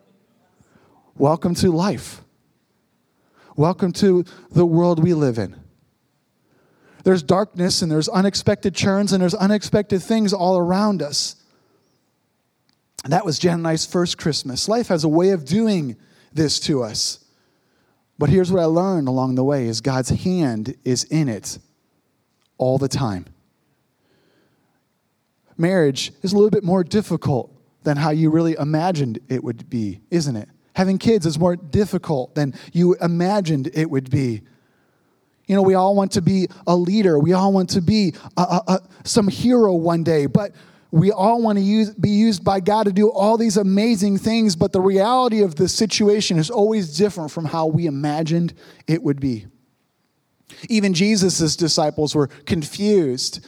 Welcome 1.17 1.55
to 1.55 1.71
life. 1.71 2.21
Welcome 3.55 3.93
to 3.93 4.25
the 4.51 4.67
world 4.67 5.01
we 5.03 5.15
live 5.15 5.39
in. 5.39 5.55
There's 7.03 7.23
darkness 7.23 7.81
and 7.81 7.91
there's 7.91 8.09
unexpected 8.09 8.75
churns 8.75 9.11
and 9.11 9.23
there's 9.23 9.33
unexpected 9.33 10.03
things 10.03 10.33
all 10.33 10.55
around 10.55 11.01
us. 11.01 11.35
And 13.03 13.13
that 13.13 13.25
was 13.25 13.39
Jen 13.39 13.55
and 13.55 13.67
I's 13.67 13.85
first 13.85 14.17
Christmas. 14.17 14.67
Life 14.67 14.87
has 14.89 15.03
a 15.03 15.09
way 15.09 15.29
of 15.29 15.45
doing 15.45 15.95
this 16.33 16.59
to 16.61 16.83
us. 16.83 17.23
But 18.17 18.29
here's 18.29 18.51
what 18.51 18.61
I 18.61 18.65
learned 18.65 19.07
along 19.07 19.35
the 19.35 19.43
way 19.43 19.67
is 19.67 19.81
God's 19.81 20.09
hand 20.09 20.75
is 20.83 21.05
in 21.05 21.29
it 21.29 21.57
all 22.57 22.77
the 22.77 22.89
time. 22.89 23.25
Marriage 25.57 26.11
is 26.21 26.33
a 26.33 26.35
little 26.35 26.49
bit 26.49 26.63
more 26.63 26.83
difficult 26.83 27.53
than 27.83 27.97
how 27.97 28.11
you 28.11 28.29
really 28.29 28.55
imagined 28.59 29.19
it 29.29 29.43
would 29.43 29.69
be, 29.69 30.01
isn't 30.11 30.35
it? 30.35 30.49
Having 30.73 30.99
kids 30.99 31.25
is 31.25 31.39
more 31.39 31.55
difficult 31.55 32.35
than 32.35 32.53
you 32.71 32.95
imagined 32.95 33.69
it 33.73 33.89
would 33.89 34.09
be. 34.09 34.41
You 35.47 35.55
know, 35.55 35.61
we 35.61 35.73
all 35.73 35.95
want 35.95 36.11
to 36.13 36.21
be 36.21 36.47
a 36.67 36.75
leader. 36.75 37.17
We 37.19 37.33
all 37.33 37.51
want 37.51 37.71
to 37.71 37.81
be 37.81 38.13
a, 38.37 38.41
a, 38.41 38.63
a, 38.67 38.79
some 39.03 39.27
hero 39.27 39.73
one 39.73 40.03
day. 40.03 40.25
But 40.27 40.51
we 40.91 41.12
all 41.12 41.41
want 41.41 41.58
to 41.58 41.63
use, 41.63 41.91
be 41.91 42.10
used 42.10 42.43
by 42.43 42.60
God 42.60 42.84
to 42.86 42.91
do 42.91 43.12
all 43.12 43.38
these 43.38 43.58
amazing 43.58 44.17
things, 44.17 44.55
but 44.55 44.72
the 44.72 44.81
reality 44.81 45.41
of 45.43 45.55
the 45.55 45.67
situation 45.67 46.39
is 46.39 46.50
always 46.50 46.98
different 46.98 47.31
from 47.31 47.46
how 47.46 47.67
we 47.67 47.86
imagined 47.86 48.53
it 48.88 49.03
would 49.03 49.19
be. 49.19 49.46
Even 50.67 50.93
Jesus' 50.93 51.55
disciples 51.55 52.15
were 52.15 52.27
confused 52.27 53.46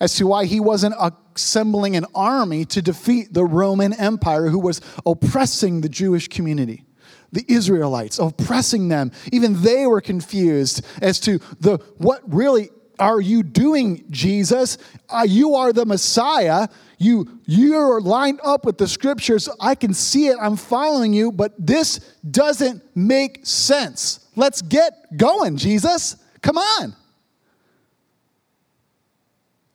as 0.00 0.14
to 0.16 0.26
why 0.26 0.44
he 0.44 0.60
wasn't 0.60 0.94
assembling 1.34 1.96
an 1.96 2.06
army 2.14 2.64
to 2.66 2.80
defeat 2.80 3.32
the 3.32 3.44
Roman 3.44 3.92
Empire 3.92 4.48
who 4.48 4.60
was 4.60 4.80
oppressing 5.04 5.80
the 5.80 5.88
Jewish 5.88 6.28
community. 6.28 6.84
The 7.32 7.44
Israelites, 7.48 8.20
oppressing 8.20 8.88
them. 8.88 9.10
Even 9.32 9.60
they 9.62 9.88
were 9.88 10.00
confused 10.00 10.86
as 11.02 11.18
to 11.20 11.40
the 11.58 11.78
what 11.98 12.22
really 12.32 12.70
are 12.98 13.20
you 13.20 13.42
doing, 13.42 14.04
Jesus? 14.10 14.78
Uh, 15.08 15.24
you 15.26 15.54
are 15.54 15.72
the 15.72 15.84
Messiah. 15.84 16.68
You, 16.98 17.40
you're 17.44 18.00
lined 18.00 18.40
up 18.44 18.64
with 18.64 18.78
the 18.78 18.86
scriptures. 18.86 19.48
I 19.60 19.74
can 19.74 19.94
see 19.94 20.28
it. 20.28 20.36
I'm 20.40 20.56
following 20.56 21.12
you, 21.12 21.32
but 21.32 21.54
this 21.58 21.98
doesn't 22.28 22.82
make 22.96 23.40
sense. 23.44 24.26
Let's 24.36 24.62
get 24.62 25.16
going, 25.16 25.56
Jesus. 25.56 26.16
Come 26.40 26.58
on. 26.58 26.94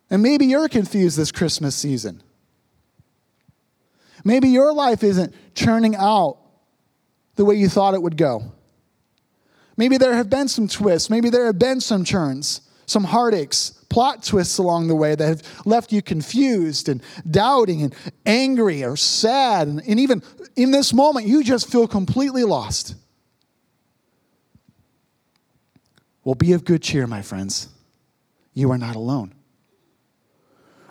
And 0.10 0.24
maybe 0.24 0.46
you're 0.46 0.70
confused 0.70 1.18
this 1.18 1.32
Christmas 1.32 1.76
season. 1.76 2.24
Maybe 4.24 4.50
your 4.50 4.74
life 4.74 5.04
isn't 5.04 5.34
churning 5.56 5.96
out 5.96 6.38
the 7.36 7.46
way 7.46 7.56
you 7.56 7.70
thought 7.70 7.94
it 7.94 8.02
would 8.02 8.18
go. 8.18 8.52
Maybe 9.78 9.98
there 9.98 10.14
have 10.14 10.30
been 10.30 10.48
some 10.48 10.68
twists. 10.68 11.10
Maybe 11.10 11.30
there 11.30 11.46
have 11.46 11.60
been 11.60 11.80
some 11.80 12.04
churns 12.04 12.62
some 12.90 13.04
heartaches, 13.04 13.72
plot 13.90 14.24
twists 14.24 14.58
along 14.58 14.88
the 14.88 14.96
way 14.96 15.16
that 15.16 15.28
have 15.28 15.44
left 15.66 15.92
you 15.92 16.02
confused 16.02 16.90
and 16.90 17.02
doubting 17.30 17.84
and 17.84 17.96
angry 18.26 18.84
or 18.84 18.96
sad. 18.96 19.68
And, 19.68 19.82
and 19.88 20.00
even 20.00 20.24
in 20.56 20.72
this 20.72 20.94
moment, 20.94 21.28
you 21.28 21.44
just 21.44 21.72
feel 21.72 21.88
completely 21.88 22.44
lost. 22.44 22.96
Well, 26.24 26.36
be 26.36 26.54
of 26.54 26.66
good 26.66 26.82
cheer, 26.82 27.08
my 27.08 27.22
friends. 27.22 27.70
You 28.54 28.72
are 28.72 28.78
not 28.78 28.96
alone. 28.96 29.34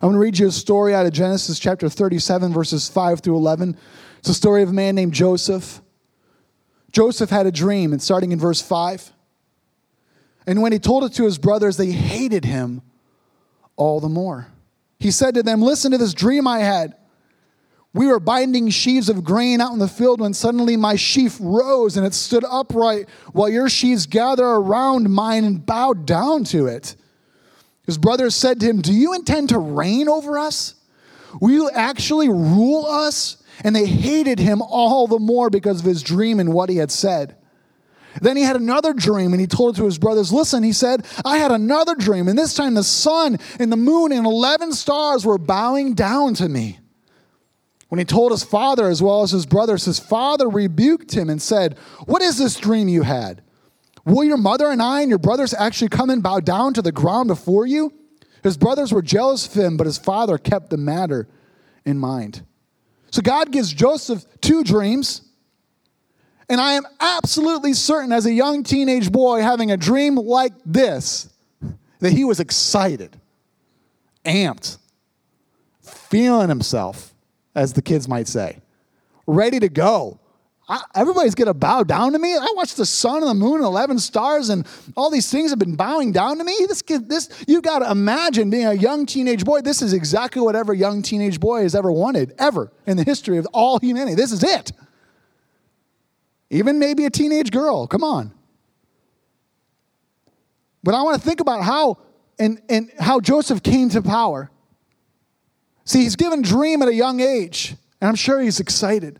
I'm 0.00 0.08
going 0.08 0.14
to 0.14 0.20
read 0.20 0.38
you 0.38 0.46
a 0.46 0.52
story 0.52 0.94
out 0.94 1.06
of 1.06 1.12
Genesis 1.12 1.58
chapter 1.58 1.88
37, 1.88 2.52
verses 2.52 2.88
5 2.88 3.20
through 3.20 3.36
11. 3.36 3.76
It's 4.20 4.28
a 4.28 4.34
story 4.34 4.62
of 4.62 4.68
a 4.70 4.72
man 4.72 4.94
named 4.94 5.12
Joseph. 5.12 5.80
Joseph 6.92 7.30
had 7.30 7.46
a 7.46 7.52
dream, 7.52 7.92
and 7.92 8.00
starting 8.00 8.32
in 8.32 8.38
verse 8.38 8.62
5. 8.62 9.12
And 10.48 10.62
when 10.62 10.72
he 10.72 10.78
told 10.78 11.04
it 11.04 11.12
to 11.12 11.24
his 11.24 11.36
brothers, 11.36 11.76
they 11.76 11.90
hated 11.90 12.46
him 12.46 12.80
all 13.76 14.00
the 14.00 14.08
more. 14.08 14.46
He 14.98 15.10
said 15.10 15.34
to 15.34 15.42
them, 15.42 15.60
Listen 15.60 15.92
to 15.92 15.98
this 15.98 16.14
dream 16.14 16.48
I 16.48 16.60
had. 16.60 16.96
We 17.92 18.06
were 18.06 18.18
binding 18.18 18.70
sheaves 18.70 19.10
of 19.10 19.24
grain 19.24 19.60
out 19.60 19.74
in 19.74 19.78
the 19.78 19.86
field 19.86 20.22
when 20.22 20.32
suddenly 20.32 20.74
my 20.78 20.96
sheaf 20.96 21.36
rose 21.38 21.98
and 21.98 22.06
it 22.06 22.14
stood 22.14 22.44
upright 22.48 23.10
while 23.32 23.50
your 23.50 23.68
sheaves 23.68 24.06
gather 24.06 24.46
around 24.46 25.10
mine 25.10 25.44
and 25.44 25.66
bowed 25.66 26.06
down 26.06 26.44
to 26.44 26.66
it. 26.66 26.96
His 27.84 27.98
brothers 27.98 28.34
said 28.34 28.58
to 28.60 28.66
him, 28.66 28.80
Do 28.80 28.94
you 28.94 29.12
intend 29.12 29.50
to 29.50 29.58
reign 29.58 30.08
over 30.08 30.38
us? 30.38 30.76
Will 31.42 31.50
you 31.50 31.70
actually 31.70 32.30
rule 32.30 32.86
us? 32.86 33.36
And 33.64 33.76
they 33.76 33.84
hated 33.84 34.38
him 34.38 34.62
all 34.62 35.06
the 35.08 35.18
more 35.18 35.50
because 35.50 35.80
of 35.80 35.84
his 35.84 36.02
dream 36.02 36.40
and 36.40 36.54
what 36.54 36.70
he 36.70 36.78
had 36.78 36.90
said. 36.90 37.36
Then 38.20 38.36
he 38.36 38.42
had 38.42 38.56
another 38.56 38.92
dream 38.92 39.32
and 39.32 39.40
he 39.40 39.46
told 39.46 39.74
it 39.74 39.78
to 39.78 39.84
his 39.84 39.98
brothers. 39.98 40.32
Listen, 40.32 40.62
he 40.62 40.72
said, 40.72 41.06
I 41.24 41.38
had 41.38 41.52
another 41.52 41.94
dream, 41.94 42.28
and 42.28 42.38
this 42.38 42.54
time 42.54 42.74
the 42.74 42.84
sun 42.84 43.38
and 43.58 43.70
the 43.70 43.76
moon 43.76 44.12
and 44.12 44.26
11 44.26 44.72
stars 44.72 45.24
were 45.24 45.38
bowing 45.38 45.94
down 45.94 46.34
to 46.34 46.48
me. 46.48 46.78
When 47.88 47.98
he 47.98 48.04
told 48.04 48.32
his 48.32 48.44
father 48.44 48.88
as 48.88 49.02
well 49.02 49.22
as 49.22 49.30
his 49.30 49.46
brothers, 49.46 49.86
his 49.86 49.98
father 49.98 50.48
rebuked 50.48 51.14
him 51.14 51.30
and 51.30 51.40
said, 51.40 51.78
What 52.06 52.22
is 52.22 52.36
this 52.36 52.56
dream 52.56 52.88
you 52.88 53.02
had? 53.02 53.42
Will 54.04 54.24
your 54.24 54.36
mother 54.36 54.70
and 54.70 54.82
I 54.82 55.00
and 55.00 55.10
your 55.10 55.18
brothers 55.18 55.54
actually 55.54 55.88
come 55.88 56.10
and 56.10 56.22
bow 56.22 56.40
down 56.40 56.74
to 56.74 56.82
the 56.82 56.92
ground 56.92 57.28
before 57.28 57.66
you? 57.66 57.92
His 58.42 58.56
brothers 58.56 58.92
were 58.92 59.02
jealous 59.02 59.46
of 59.46 59.54
him, 59.54 59.76
but 59.76 59.86
his 59.86 59.98
father 59.98 60.38
kept 60.38 60.70
the 60.70 60.76
matter 60.76 61.28
in 61.84 61.98
mind. 61.98 62.44
So 63.10 63.22
God 63.22 63.50
gives 63.50 63.72
Joseph 63.72 64.24
two 64.40 64.62
dreams. 64.62 65.22
And 66.48 66.60
I 66.60 66.72
am 66.72 66.86
absolutely 66.98 67.74
certain, 67.74 68.12
as 68.12 68.24
a 68.24 68.32
young 68.32 68.62
teenage 68.62 69.12
boy 69.12 69.42
having 69.42 69.70
a 69.70 69.76
dream 69.76 70.14
like 70.14 70.52
this, 70.64 71.28
that 72.00 72.12
he 72.12 72.24
was 72.24 72.40
excited, 72.40 73.20
amped, 74.24 74.78
feeling 75.82 76.48
himself, 76.48 77.12
as 77.54 77.74
the 77.74 77.82
kids 77.82 78.08
might 78.08 78.28
say, 78.28 78.58
ready 79.26 79.60
to 79.60 79.68
go. 79.68 80.20
I, 80.70 80.82
everybody's 80.94 81.34
going 81.34 81.46
to 81.46 81.54
bow 81.54 81.82
down 81.82 82.12
to 82.12 82.18
me. 82.18 82.34
I 82.34 82.46
watched 82.54 82.76
the 82.76 82.84
sun 82.84 83.22
and 83.22 83.30
the 83.30 83.34
moon 83.34 83.56
and 83.56 83.64
11 83.64 83.98
stars 83.98 84.50
and 84.50 84.66
all 84.96 85.10
these 85.10 85.30
things 85.30 85.50
have 85.50 85.58
been 85.58 85.76
bowing 85.76 86.12
down 86.12 86.38
to 86.38 86.44
me. 86.44 86.54
This 86.68 86.82
kid, 86.82 87.08
this, 87.08 87.30
you 87.46 87.62
got 87.62 87.78
to 87.78 87.90
imagine 87.90 88.50
being 88.50 88.66
a 88.66 88.74
young 88.74 89.06
teenage 89.06 89.44
boy. 89.44 89.62
This 89.62 89.80
is 89.80 89.94
exactly 89.94 90.42
what 90.42 90.54
every 90.54 90.76
young 90.76 91.00
teenage 91.00 91.40
boy 91.40 91.62
has 91.62 91.74
ever 91.74 91.90
wanted, 91.90 92.34
ever 92.38 92.70
in 92.86 92.98
the 92.98 93.04
history 93.04 93.38
of 93.38 93.46
all 93.54 93.78
humanity. 93.80 94.14
This 94.14 94.30
is 94.30 94.44
it. 94.44 94.72
Even 96.50 96.78
maybe 96.78 97.04
a 97.04 97.10
teenage 97.10 97.50
girl. 97.50 97.86
Come 97.86 98.02
on. 98.02 98.32
But 100.82 100.94
I 100.94 101.02
want 101.02 101.20
to 101.20 101.26
think 101.26 101.40
about 101.40 101.62
how 101.62 101.98
and, 102.38 102.62
and 102.68 102.90
how 102.98 103.20
Joseph 103.20 103.62
came 103.62 103.88
to 103.90 104.02
power. 104.02 104.50
See, 105.84 106.02
he's 106.02 106.16
given 106.16 106.42
dream 106.42 106.82
at 106.82 106.88
a 106.88 106.94
young 106.94 107.20
age, 107.20 107.74
and 108.00 108.08
I'm 108.08 108.14
sure 108.14 108.40
he's 108.40 108.60
excited. 108.60 109.18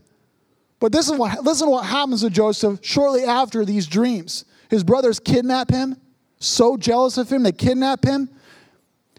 But 0.81 0.93
this 0.93 1.09
is 1.09 1.19
what 1.19 1.43
listen 1.43 1.67
to 1.67 1.71
what 1.71 1.87
happens 1.87 2.23
to 2.23 2.31
Joseph 2.31 2.81
shortly 2.83 3.25
after 3.25 3.65
these 3.65 3.87
dreams. 3.87 4.45
His 4.71 4.85
brothers 4.85 5.19
kidnap 5.19 5.71
him, 5.71 5.97
so 6.39 6.77
jealous 6.77 7.19
of 7.19 7.31
him, 7.31 7.43
they 7.43 7.53
kidnap 7.53 8.05
him. 8.05 8.29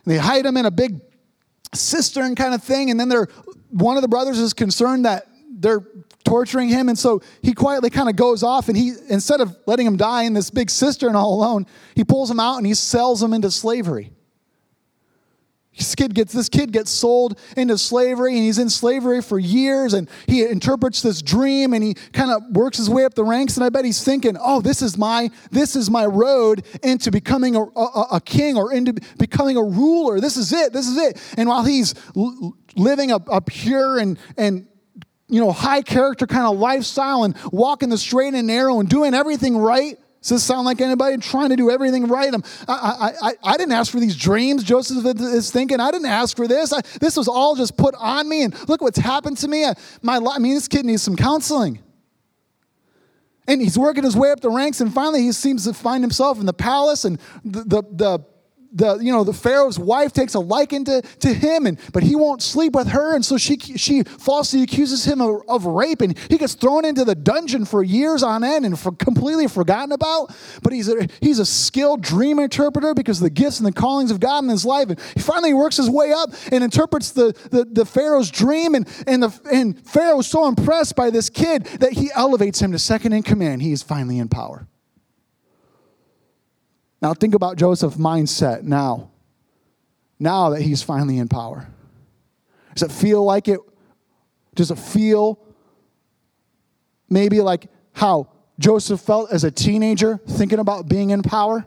They 0.06 0.18
hide 0.18 0.46
him 0.46 0.58
in 0.58 0.66
a 0.66 0.72
big 0.72 1.02
cistern 1.74 2.36
kind 2.36 2.54
of 2.54 2.64
thing, 2.64 2.90
and 2.90 3.00
then 3.00 3.10
they're 3.10 3.28
one 3.70 3.98
of 3.98 4.02
the 4.02 4.08
brothers 4.08 4.40
is 4.40 4.54
concerned 4.54 5.06
that 5.06 5.28
they're 5.52 5.84
torturing 6.24 6.70
him, 6.70 6.90
and 6.90 6.98
so 6.98 7.22
he 7.42 7.54
quietly 7.54 7.90
kind 7.90 8.10
of 8.10 8.16
goes 8.16 8.44
off, 8.44 8.68
and 8.68 8.78
he 8.78 8.94
instead 9.10 9.42
of 9.42 9.56
letting 9.66 9.88
him 9.88 9.98
die 9.98 10.24
in 10.24 10.34
this 10.34 10.50
big 10.50 10.70
cistern 10.70 11.16
all 11.16 11.34
alone, 11.34 11.66
he 11.96 12.04
pulls 12.04 12.30
him 12.30 12.40
out 12.40 12.58
and 12.58 12.66
he 12.66 12.74
sells 12.74 13.22
him 13.22 13.34
into 13.34 13.52
slavery. 13.52 14.12
This 15.80 15.96
kid 15.96 16.14
gets 16.14 16.34
this 16.34 16.50
kid 16.50 16.74
gets 16.74 16.92
sold 16.92 17.40
into 17.56 17.78
slavery 17.78 18.34
and 18.34 18.44
he's 18.44 18.60
in 18.60 18.70
slavery 18.70 19.22
for 19.22 19.40
years 19.40 19.94
and 19.94 20.10
he 20.28 20.44
interprets 20.46 21.02
this 21.02 21.22
dream 21.22 21.74
and 21.74 21.82
he 21.82 21.94
kind 21.94 22.32
of 22.32 22.44
works 22.52 22.78
his 22.78 22.90
way 22.90 23.06
up 23.06 23.14
the 23.14 23.24
ranks 23.24 23.56
and 23.56 23.64
I 23.64 23.70
bet 23.70 23.86
he's 23.86 24.04
thinking, 24.04 24.36
"Oh, 24.40 24.60
this 24.60 24.82
is 24.82 24.98
my 24.98 25.30
this 25.52 25.78
is 25.78 25.90
my 25.90 26.06
road 26.06 26.66
into 26.84 27.12
becoming 27.12 27.56
a, 27.56 27.62
a, 27.62 28.08
a 28.14 28.22
king 28.22 28.58
or 28.58 28.74
into 28.74 28.94
becoming 29.18 29.56
a 29.56 29.64
ruler. 29.64 30.20
This 30.20 30.36
is 30.36 30.52
it. 30.52 30.74
This 30.74 30.86
is 30.86 30.98
it." 30.98 31.18
And 31.38 31.48
while 31.48 31.64
he's 31.64 31.96
l- 32.18 32.58
living 32.76 33.12
a, 33.12 33.18
a 33.32 33.40
pure 33.40 34.00
and 34.00 34.20
and 34.36 34.68
you 35.30 35.40
know 35.40 35.52
high 35.52 35.82
character 35.82 36.28
kind 36.28 36.46
of 36.46 36.58
lifestyle 36.58 37.24
and 37.24 37.36
walking 37.52 37.90
the 37.90 37.98
straight 37.98 38.34
and 38.34 38.48
narrow 38.48 38.80
and 38.80 38.90
doing 38.90 39.14
everything 39.14 39.58
right, 39.58 39.98
does 40.22 40.30
this 40.30 40.44
sound 40.44 40.66
like 40.66 40.82
anybody 40.82 41.18
trying 41.18 41.50
to 41.50 41.56
do 41.56 41.70
everything 41.70 42.08
right? 42.08 42.34
I, 42.68 42.74
I, 42.74 43.30
I, 43.30 43.34
I 43.44 43.58
didn't 43.58 43.72
ask 43.72 43.90
for 43.90 44.02
these 44.02 44.18
dreams, 44.18 44.64
Joseph 44.64 45.06
is 45.06 45.50
thinking. 45.50 45.80
I 45.80 45.92
didn't 45.92 46.08
ask 46.08 46.36
for 46.36 46.46
this. 46.46 46.74
I, 46.74 46.82
this 47.00 47.16
was 47.16 47.30
all 47.30 47.56
just 47.56 47.78
put 47.78 47.96
on 47.98 48.28
me, 48.28 48.44
and 48.44 48.70
look 48.70 48.82
what's 48.82 48.98
happened 48.98 49.38
to 49.38 49.48
me. 49.48 49.64
I, 49.64 49.76
my, 50.02 50.18
I 50.18 50.40
mean, 50.40 50.56
this 50.56 50.68
kid 50.68 50.86
needs 50.86 51.04
some 51.04 51.16
counseling. 51.16 51.80
And 53.48 53.62
he's 53.62 53.80
working 53.80 54.04
his 54.04 54.16
way 54.16 54.32
up 54.32 54.42
the 54.42 54.50
ranks, 54.50 54.82
and 54.82 54.94
finally 54.94 55.22
he 55.22 55.32
seems 55.32 55.64
to 55.64 55.74
find 55.74 56.04
himself 56.04 56.40
in 56.40 56.46
the 56.46 56.54
palace, 56.54 57.06
and 57.06 57.18
the, 57.46 57.64
the, 57.64 57.84
the 57.90 58.26
the 58.72 58.98
you 58.98 59.12
know 59.12 59.24
the 59.24 59.34
pharaoh's 59.34 59.80
wife 59.80 60.14
takes 60.14 60.34
a 60.36 60.40
liking 60.40 60.86
to, 60.86 61.02
to 61.02 61.34
him 61.34 61.66
and 61.66 61.80
but 61.92 62.04
he 62.04 62.16
won't 62.16 62.42
sleep 62.42 62.74
with 62.74 62.88
her. 62.90 63.16
And 63.16 63.26
so 63.26 63.38
she 63.38 63.58
she 63.58 64.04
falsely 64.04 64.62
accuses 64.62 65.06
him 65.06 65.22
of, 65.22 65.42
of 65.48 65.66
rape 65.66 66.02
and 66.02 66.18
he 66.30 66.38
gets 66.38 66.54
thrown 66.54 66.86
into 66.86 67.04
the 67.04 67.16
dungeon 67.16 67.66
for 67.66 67.84
years 67.84 68.24
on 68.24 68.44
end 68.44 68.66
and 68.66 68.80
for 68.80 68.92
completely 68.92 69.48
forgotten 69.48 69.92
about. 69.92 70.36
But 70.62 70.74
he's 70.74 70.88
a 70.88 71.08
he's 71.20 71.40
a 71.40 71.46
skilled 71.46 72.02
dream 72.02 72.40
interpreter 72.40 72.94
because 72.94 73.18
of 73.18 73.24
the 73.24 73.30
gifts 73.30 73.60
and 73.60 73.68
the 73.68 73.74
callings 73.74 74.12
of 74.12 74.20
god 74.20 74.44
in 74.44 74.50
his 74.50 74.66
life. 74.66 74.90
And 74.90 75.00
he 75.16 75.22
finally 75.22 75.54
works 75.54 75.78
his 75.78 75.90
way 75.90 76.12
up 76.12 76.32
and 76.52 76.64
interprets 76.64 77.12
the 77.12 77.34
the, 77.52 77.66
the 77.66 77.86
pharaoh's 77.86 78.30
dream. 78.32 78.76
And 78.76 78.88
and 79.08 79.24
the 79.24 79.40
and 79.52 79.80
pharaoh 79.88 80.20
is 80.20 80.28
so 80.28 80.48
impressed 80.48 80.96
by 80.96 81.10
this 81.10 81.30
kid 81.30 81.66
that 81.80 81.94
he 81.94 82.12
elevates 82.16 82.62
him 82.62 82.72
to 82.72 82.80
second 82.80 83.14
in 83.14 83.24
command. 83.24 83.62
He 83.62 83.72
is 83.72 83.82
finally 83.82 84.20
in 84.20 84.30
power 84.30 84.69
now, 87.02 87.14
think 87.14 87.34
about 87.34 87.58
Joseph's 87.58 87.98
mindset 87.98 88.64
now. 88.64 89.12
Now 90.20 90.50
that 90.50 90.62
he's 90.62 90.82
finally 90.82 91.18
in 91.18 91.30
power. 91.30 91.68
Does 92.76 92.84
it 92.84 92.92
feel 92.92 93.24
like 93.24 93.48
it? 93.48 93.60
Does 94.54 94.70
it 94.70 94.78
feel 94.78 95.40
maybe 97.10 97.40
like 97.40 97.68
how 97.94 98.30
Joseph 98.60 99.00
felt 99.00 99.32
as 99.32 99.46
a 99.46 99.52
teenager 99.52 100.20
thinking 100.28 100.60
about 100.60 100.90
being 100.90 101.12
in 101.12 101.24
power? 101.24 101.66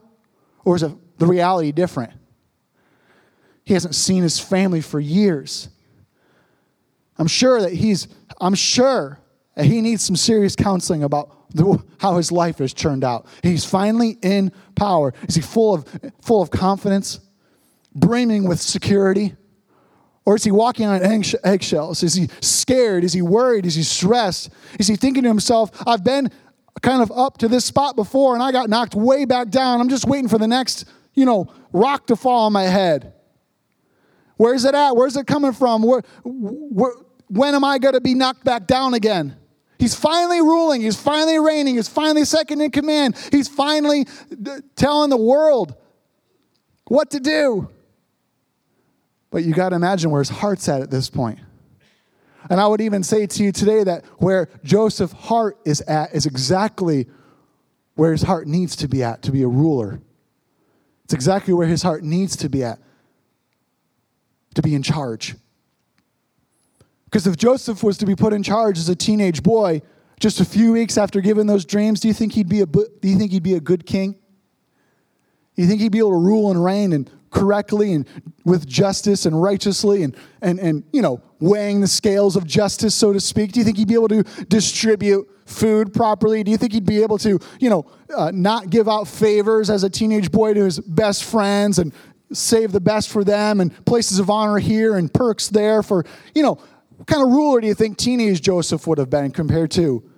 Or 0.65 0.77
is 0.77 0.83
it 0.83 0.93
the 1.19 1.27
reality 1.27 1.73
different? 1.73 2.13
He 3.65 3.75
hasn't 3.75 3.95
seen 3.95 4.23
his 4.23 4.39
family 4.39 4.83
for 4.83 5.01
years. 5.01 5.69
I'm 7.17 7.27
sure 7.27 7.61
that 7.63 7.73
he's, 7.73 8.09
I'm 8.41 8.55
sure 8.55 9.19
that 9.55 9.65
he 9.65 9.81
needs 9.81 10.03
some 10.03 10.17
serious 10.17 10.55
counseling 10.57 11.03
about 11.03 11.42
the, 11.53 11.83
how 11.99 12.17
his 12.17 12.33
life 12.33 12.59
has 12.59 12.75
turned 12.75 13.05
out. 13.05 13.27
He's 13.43 13.65
finally 13.65 14.19
in 14.23 14.53
power. 14.75 15.15
Is 15.29 15.35
he 15.35 15.41
full 15.41 15.75
of, 15.75 15.87
full 16.21 16.43
of 16.43 16.51
confidence, 16.51 17.21
brimming 17.95 18.49
with 18.49 18.61
security? 18.61 19.35
Or 20.25 20.37
is 20.37 20.45
he 20.45 20.51
walking 20.51 20.87
on 20.87 21.03
eggshells? 21.03 22.03
Is 22.03 22.15
he 22.15 22.29
scared? 22.41 23.05
Is 23.05 23.13
he 23.13 23.23
worried? 23.23 23.67
Is 23.67 23.75
he 23.75 23.83
stressed? 23.83 24.51
Is 24.79 24.87
he 24.87 24.97
thinking 24.97 25.25
to 25.25 25.29
himself, 25.29 25.71
I've 25.87 26.05
been 26.05 26.31
kind 26.81 27.03
of 27.03 27.13
up 27.13 27.39
to 27.39 27.49
this 27.49 27.65
spot 27.65 27.97
before 27.97 28.35
and 28.35 28.43
I 28.43 28.53
got 28.53 28.71
knocked 28.71 28.95
way 28.95 29.25
back 29.25 29.49
down. 29.49 29.81
I'm 29.81 29.89
just 29.89 30.07
waiting 30.07 30.29
for 30.29 30.39
the 30.39 30.49
next, 30.49 30.85
you 31.15 31.25
know, 31.25 31.53
rock 31.73 32.07
to 32.07 32.17
fall 32.17 32.47
on 32.47 32.53
my 32.53 32.65
head. 32.65 33.15
Where's 34.37 34.65
it 34.65 34.75
at? 34.75 34.97
Where's 34.97 35.17
it 35.17 35.27
coming 35.27 35.53
from? 35.53 35.83
Where, 35.83 36.03
where, 36.25 36.95
when 37.29 37.55
am 37.55 37.65
I 37.65 37.79
going 37.79 37.95
to 37.95 38.01
be 38.01 38.15
knocked 38.15 38.45
back 38.45 38.67
down 38.67 38.95
again? 38.95 39.37
He's 39.79 39.95
finally 39.95 40.41
ruling. 40.41 40.81
He's 40.81 41.01
finally 41.01 41.39
reigning. 41.39 41.77
He's 41.77 41.89
finally 41.89 42.25
second 42.25 42.61
in 42.61 42.71
command. 42.71 43.17
He's 43.33 43.49
finally 43.49 44.07
uh, 44.47 44.61
telling 44.77 45.11
the 45.11 45.17
world 45.17 45.75
what 46.87 47.11
to 47.11 47.21
do. 47.21 47.69
But 49.31 49.45
you 49.45 49.55
got 49.55 49.71
to 49.71 49.77
imagine 49.77 50.11
where 50.11 50.21
his 50.21 50.29
heart's 50.29 50.69
at 50.69 50.83
at 50.83 50.91
this 50.91 51.11
point. 51.11 51.41
And 52.51 52.61
I 52.61 52.67
would 52.67 52.81
even 52.81 53.03
say 53.03 53.27
to 53.27 53.43
you 53.43 53.51
today 53.51 53.85
that 53.85 54.05
where 54.19 54.49
Joseph's 54.63 55.13
heart 55.15 55.59
is 55.65 55.81
at 55.83 56.15
is 56.15 56.27
exactly 56.27 57.09
where 57.95 58.13
his 58.13 58.23
heart 58.23 58.47
needs 58.47 58.77
to 58.77 58.89
be 58.89 59.03
at 59.03 59.23
to 59.23 59.33
be 59.33 59.43
a 59.43 59.49
ruler. 59.49 60.01
It's 61.05 61.15
exactly 61.15 61.55
where 61.55 61.67
his 61.67 61.83
heart 61.83 62.03
needs 62.03 62.37
to 62.37 62.49
be 62.49 62.63
at 62.65 62.79
to 64.55 64.63
be 64.63 64.75
in 64.75 64.83
charge. 64.83 65.35
Because 67.13 67.27
if 67.27 67.37
Joseph 67.37 67.83
was 67.83 67.99
to 67.99 68.07
be 68.07 68.17
put 68.17 68.33
in 68.33 68.43
charge 68.43 68.79
as 68.79 68.89
a 68.89 68.97
teenage 68.97 69.43
boy, 69.43 69.83
just 70.19 70.41
a 70.41 70.47
few 70.47 70.73
weeks 70.73 70.97
after 70.97 71.21
giving 71.21 71.47
those 71.47 71.67
dreams, 71.67 72.01
do 72.01 72.09
you 72.09 72.15
think 72.15 72.33
he'd 72.33 72.49
be 72.49 72.63
a, 72.63 72.67
do 72.67 72.89
you 73.03 73.19
think 73.19 73.33
he'd 73.33 73.43
be 73.43 73.53
a 73.53 73.61
good 73.61 73.85
king? 73.85 74.13
Do 75.55 75.61
you 75.61 75.69
think 75.69 75.83
he'd 75.83 75.93
be 75.93 75.99
able 75.99 76.13
to 76.13 76.17
rule 76.17 76.51
and 76.51 76.65
reign 76.65 76.95
and 76.95 77.11
correctly 77.31 77.93
and 77.93 78.09
with 78.47 78.67
justice 78.67 79.27
and 79.27 79.43
righteously 79.43 80.05
and, 80.05 80.17
and, 80.41 80.59
and 80.59 80.85
you 80.91 81.03
know, 81.03 81.21
weighing 81.39 81.83
the 81.83 81.87
scales 81.87 82.35
of 82.35 82.47
justice, 82.47 82.95
so 82.95 83.13
to 83.13 83.21
speak? 83.21 83.53
Do 83.53 83.61
you 83.61 83.65
think 83.65 83.77
he'd 83.77 83.89
be 83.89 83.95
able 83.95 84.09
to 84.09 84.23
distribute 84.49 85.29
food 85.45 85.93
properly? 85.93 86.43
Do 86.43 86.51
you 86.51 86.57
think 86.57 86.73
he'd 86.73 86.87
be 86.87 87.03
able 87.03 87.19
to, 87.19 87.39
you 87.61 87.69
know, 87.69 87.85
uh, 88.17 88.31
not 88.33 88.71
give 88.71 88.89
out 88.89 89.07
favors 89.07 89.69
as 89.69 89.85
a 89.85 89.91
teenage 89.91 90.31
boy 90.31 90.55
to 90.55 90.65
his 90.65 90.81
best 90.81 91.25
friends 91.25 91.79
and 91.79 91.93
save 92.33 92.73
the 92.73 92.81
best 92.81 93.11
for 93.11 93.23
them 93.23 93.61
and 93.61 93.85
places 93.85 94.19
of 94.19 94.31
honor 94.31 94.59
here 94.59 94.97
and 94.97 95.13
perks 95.13 95.49
there 95.49 95.83
for, 95.83 96.07
you 96.35 96.43
know, 96.43 96.59
what 97.03 97.09
kind 97.09 97.23
of 97.25 97.31
ruler 97.31 97.61
do 97.61 97.67
you 97.67 97.75
think 97.75 97.99
teenage 97.99 98.41
Joseph 98.41 98.87
would 98.87 98.99
have 98.99 99.11
been 99.11 99.33
compared 99.33 99.73
to 99.73 100.09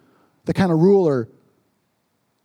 the 0.45 0.53
kind 0.53 0.71
of 0.71 0.81
ruler 0.81 1.31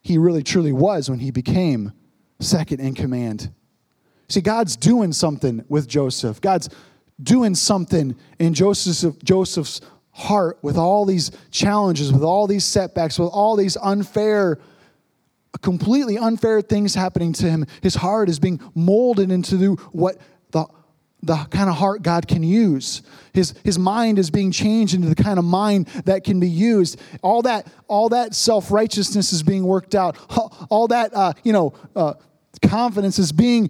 he 0.02 0.18
really 0.18 0.44
truly 0.44 0.72
was 0.72 1.10
when 1.10 1.20
he 1.20 1.30
became 1.30 1.92
second 2.40 2.80
in 2.80 2.96
command? 2.96 3.52
See, 4.30 4.40
God's 4.40 4.78
doing 4.78 5.12
something 5.12 5.66
with 5.68 5.90
Joseph. 5.90 6.40
God's 6.40 6.70
doing 7.22 7.54
something 7.54 8.16
in 8.40 8.54
Joseph's, 8.54 9.06
Joseph's 9.26 9.82
heart 10.12 10.58
with 10.62 10.78
all 10.78 11.04
these 11.04 11.32
challenges, 11.52 12.14
with 12.14 12.24
all 12.24 12.48
these 12.48 12.64
setbacks, 12.64 13.20
with 13.20 13.32
all 13.34 13.58
these 13.58 13.76
unfair, 13.76 14.58
completely 15.62 16.18
unfair 16.18 16.62
things 16.62 16.96
happening 16.96 17.34
to 17.34 17.50
him. 17.50 17.66
His 17.82 17.96
heart 17.96 18.30
is 18.30 18.40
being 18.40 18.62
molded 18.74 19.34
into 19.34 19.76
what 19.92 20.18
the 21.22 21.36
kind 21.36 21.70
of 21.70 21.76
heart 21.76 22.02
God 22.02 22.28
can 22.28 22.44
use. 22.44 23.02
His, 23.34 23.54
his 23.64 23.78
mind 23.78 24.20
is 24.20 24.32
being 24.32 24.52
changed 24.52 24.94
into 24.94 25.10
the 25.10 25.22
kind 25.22 25.38
of 25.38 25.46
mind 25.46 25.88
that 26.06 26.24
can 26.24 26.40
be 26.40 26.50
used. 26.50 27.00
All 27.22 27.42
that, 27.44 27.68
all 27.88 28.10
that 28.10 28.34
self 28.34 28.72
righteousness 28.72 29.34
is 29.34 29.44
being 29.44 29.64
worked 29.64 29.96
out. 29.96 30.18
All 30.70 30.88
that, 30.88 31.14
uh, 31.14 31.34
you 31.44 31.54
know, 31.54 31.74
uh, 31.96 32.14
confidence 32.62 33.20
is 33.20 33.32
being, 33.32 33.70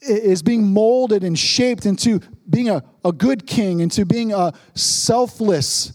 is 0.00 0.42
being 0.42 0.72
molded 0.72 1.24
and 1.24 1.38
shaped 1.38 1.86
into 1.86 2.20
being 2.48 2.68
a, 2.68 2.82
a 3.04 3.12
good 3.12 3.46
king, 3.46 3.80
into 3.80 4.04
being 4.06 4.32
a 4.32 4.52
selfless 4.74 5.92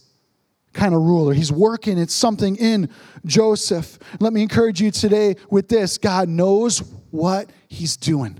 kind 0.73 0.93
of 0.93 1.01
ruler. 1.01 1.33
He's 1.33 1.51
working, 1.51 1.97
it's 1.97 2.13
something 2.13 2.55
in 2.55 2.89
Joseph. 3.25 3.99
Let 4.19 4.33
me 4.33 4.41
encourage 4.41 4.81
you 4.81 4.91
today 4.91 5.35
with 5.49 5.67
this 5.67 5.97
God 5.97 6.29
knows 6.29 6.79
what 7.11 7.49
he's 7.67 7.97
doing. 7.97 8.39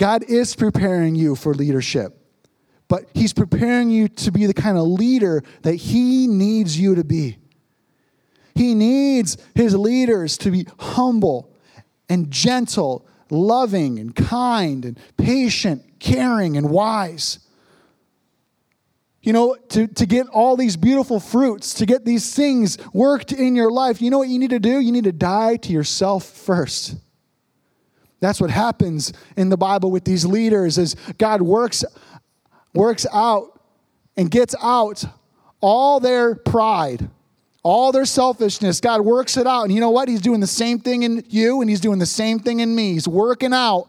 God 0.00 0.24
is 0.30 0.56
preparing 0.56 1.14
you 1.14 1.36
for 1.36 1.52
leadership, 1.52 2.16
but 2.88 3.04
He's 3.12 3.34
preparing 3.34 3.90
you 3.90 4.08
to 4.08 4.32
be 4.32 4.46
the 4.46 4.54
kind 4.54 4.78
of 4.78 4.84
leader 4.84 5.42
that 5.60 5.74
He 5.74 6.26
needs 6.26 6.80
you 6.80 6.94
to 6.94 7.04
be. 7.04 7.36
He 8.54 8.74
needs 8.74 9.36
His 9.54 9.76
leaders 9.76 10.38
to 10.38 10.50
be 10.50 10.66
humble 10.78 11.54
and 12.08 12.30
gentle, 12.30 13.06
loving 13.28 13.98
and 13.98 14.16
kind 14.16 14.86
and 14.86 14.98
patient, 15.18 16.00
caring 16.00 16.56
and 16.56 16.70
wise. 16.70 17.40
You 19.20 19.34
know, 19.34 19.54
to, 19.68 19.86
to 19.86 20.06
get 20.06 20.28
all 20.28 20.56
these 20.56 20.78
beautiful 20.78 21.20
fruits, 21.20 21.74
to 21.74 21.84
get 21.84 22.06
these 22.06 22.34
things 22.34 22.78
worked 22.94 23.32
in 23.32 23.54
your 23.54 23.70
life, 23.70 24.00
you 24.00 24.08
know 24.08 24.16
what 24.16 24.28
you 24.28 24.38
need 24.38 24.48
to 24.48 24.60
do? 24.60 24.80
You 24.80 24.92
need 24.92 25.04
to 25.04 25.12
die 25.12 25.56
to 25.56 25.72
yourself 25.74 26.24
first. 26.24 26.94
That's 28.20 28.40
what 28.40 28.50
happens 28.50 29.12
in 29.36 29.48
the 29.48 29.56
Bible 29.56 29.90
with 29.90 30.04
these 30.04 30.24
leaders 30.24 30.78
is 30.78 30.94
God 31.18 31.42
works 31.42 31.84
works 32.74 33.06
out 33.12 33.60
and 34.16 34.30
gets 34.30 34.54
out 34.62 35.04
all 35.60 36.00
their 36.00 36.34
pride, 36.34 37.08
all 37.62 37.92
their 37.92 38.04
selfishness. 38.04 38.80
God 38.80 39.00
works 39.00 39.36
it 39.36 39.46
out. 39.46 39.64
And 39.64 39.72
you 39.72 39.80
know 39.80 39.90
what? 39.90 40.08
He's 40.08 40.20
doing 40.20 40.40
the 40.40 40.46
same 40.46 40.78
thing 40.78 41.02
in 41.02 41.24
you 41.28 41.60
and 41.60 41.68
he's 41.68 41.80
doing 41.80 41.98
the 41.98 42.06
same 42.06 42.38
thing 42.38 42.60
in 42.60 42.74
me. 42.74 42.92
He's 42.92 43.08
working 43.08 43.52
out 43.52 43.88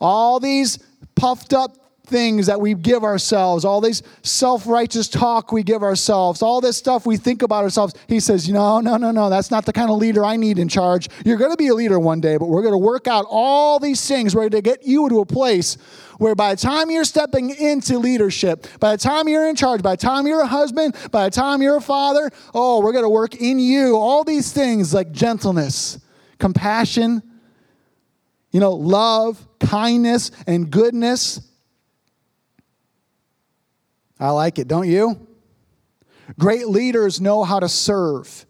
all 0.00 0.40
these 0.40 0.78
puffed 1.14 1.52
up 1.52 1.76
things 2.06 2.46
that 2.46 2.60
we 2.60 2.74
give 2.74 3.04
ourselves, 3.04 3.64
all 3.64 3.80
these 3.80 4.02
self 4.22 4.66
righteous 4.66 5.08
talk 5.08 5.52
we 5.52 5.62
give 5.62 5.82
ourselves, 5.82 6.42
all 6.42 6.60
this 6.60 6.76
stuff 6.76 7.06
we 7.06 7.16
think 7.16 7.42
about 7.42 7.64
ourselves. 7.64 7.94
He 8.08 8.20
says, 8.20 8.48
No, 8.48 8.80
no, 8.80 8.96
no, 8.96 9.10
no, 9.10 9.28
that's 9.28 9.50
not 9.50 9.66
the 9.66 9.72
kind 9.72 9.90
of 9.90 9.98
leader 9.98 10.24
I 10.24 10.36
need 10.36 10.58
in 10.58 10.68
charge. 10.68 11.08
You're 11.24 11.36
going 11.36 11.50
to 11.50 11.56
be 11.56 11.68
a 11.68 11.74
leader 11.74 11.98
one 11.98 12.20
day, 12.20 12.36
but 12.36 12.46
we're 12.48 12.62
going 12.62 12.74
to 12.74 12.78
work 12.78 13.06
out 13.06 13.26
all 13.28 13.78
these 13.78 14.06
things. 14.06 14.34
We're 14.34 14.48
going 14.48 14.62
to 14.62 14.62
get 14.62 14.86
you 14.86 15.08
to 15.08 15.20
a 15.20 15.26
place 15.26 15.76
where 16.18 16.34
by 16.34 16.54
the 16.54 16.60
time 16.60 16.90
you're 16.90 17.04
stepping 17.04 17.50
into 17.50 17.98
leadership, 17.98 18.66
by 18.80 18.92
the 18.92 19.02
time 19.02 19.28
you're 19.28 19.48
in 19.48 19.56
charge, 19.56 19.82
by 19.82 19.92
the 19.92 20.02
time 20.02 20.26
you're 20.26 20.42
a 20.42 20.46
husband, 20.46 20.96
by 21.10 21.24
the 21.24 21.30
time 21.30 21.60
you're 21.60 21.76
a 21.76 21.82
father, 21.82 22.30
oh, 22.54 22.80
we're 22.80 22.92
going 22.92 23.04
to 23.04 23.10
work 23.10 23.34
in 23.34 23.58
you 23.58 23.96
all 23.96 24.24
these 24.24 24.52
things 24.52 24.94
like 24.94 25.12
gentleness, 25.12 25.98
compassion, 26.38 27.22
you 28.50 28.60
know, 28.60 28.72
love, 28.72 29.46
kindness, 29.60 30.30
and 30.46 30.70
goodness 30.70 31.40
I 34.18 34.30
like 34.30 34.58
it, 34.58 34.68
don't 34.68 34.88
you? 34.88 35.26
Great 36.38 36.68
leaders 36.68 37.20
know 37.20 37.44
how 37.44 37.60
to 37.60 37.68
serve. 37.68 38.46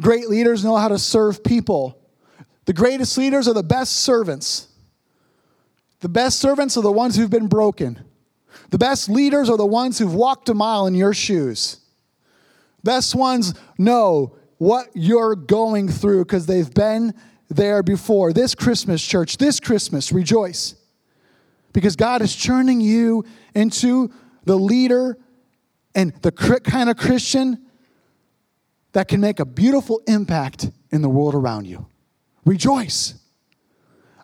Great 0.00 0.28
leaders 0.28 0.64
know 0.64 0.76
how 0.76 0.88
to 0.88 0.98
serve 0.98 1.44
people. 1.44 1.98
The 2.64 2.72
greatest 2.72 3.16
leaders 3.18 3.48
are 3.48 3.54
the 3.54 3.62
best 3.62 3.96
servants. 3.96 4.68
The 6.00 6.08
best 6.08 6.38
servants 6.38 6.76
are 6.76 6.82
the 6.82 6.92
ones 6.92 7.16
who've 7.16 7.30
been 7.30 7.46
broken. 7.46 8.04
The 8.70 8.78
best 8.78 9.08
leaders 9.08 9.48
are 9.48 9.56
the 9.56 9.66
ones 9.66 9.98
who've 9.98 10.14
walked 10.14 10.48
a 10.48 10.54
mile 10.54 10.86
in 10.86 10.94
your 10.94 11.14
shoes. 11.14 11.78
Best 12.82 13.14
ones 13.14 13.54
know 13.78 14.36
what 14.58 14.88
you're 14.94 15.36
going 15.36 15.88
through 15.88 16.24
because 16.24 16.46
they've 16.46 16.72
been 16.72 17.14
there 17.48 17.82
before. 17.82 18.32
This 18.32 18.54
Christmas, 18.54 19.04
church, 19.04 19.36
this 19.36 19.60
Christmas, 19.60 20.12
rejoice. 20.12 20.74
Because 21.72 21.96
God 21.96 22.22
is 22.22 22.34
churning 22.34 22.80
you 22.80 23.24
into 23.54 24.12
the 24.44 24.56
leader 24.56 25.16
and 25.94 26.14
the 26.22 26.32
kind 26.32 26.90
of 26.90 26.96
Christian 26.96 27.66
that 28.92 29.08
can 29.08 29.20
make 29.20 29.40
a 29.40 29.44
beautiful 29.44 30.02
impact 30.06 30.70
in 30.90 31.02
the 31.02 31.08
world 31.08 31.34
around 31.34 31.66
you. 31.66 31.86
Rejoice. 32.44 33.14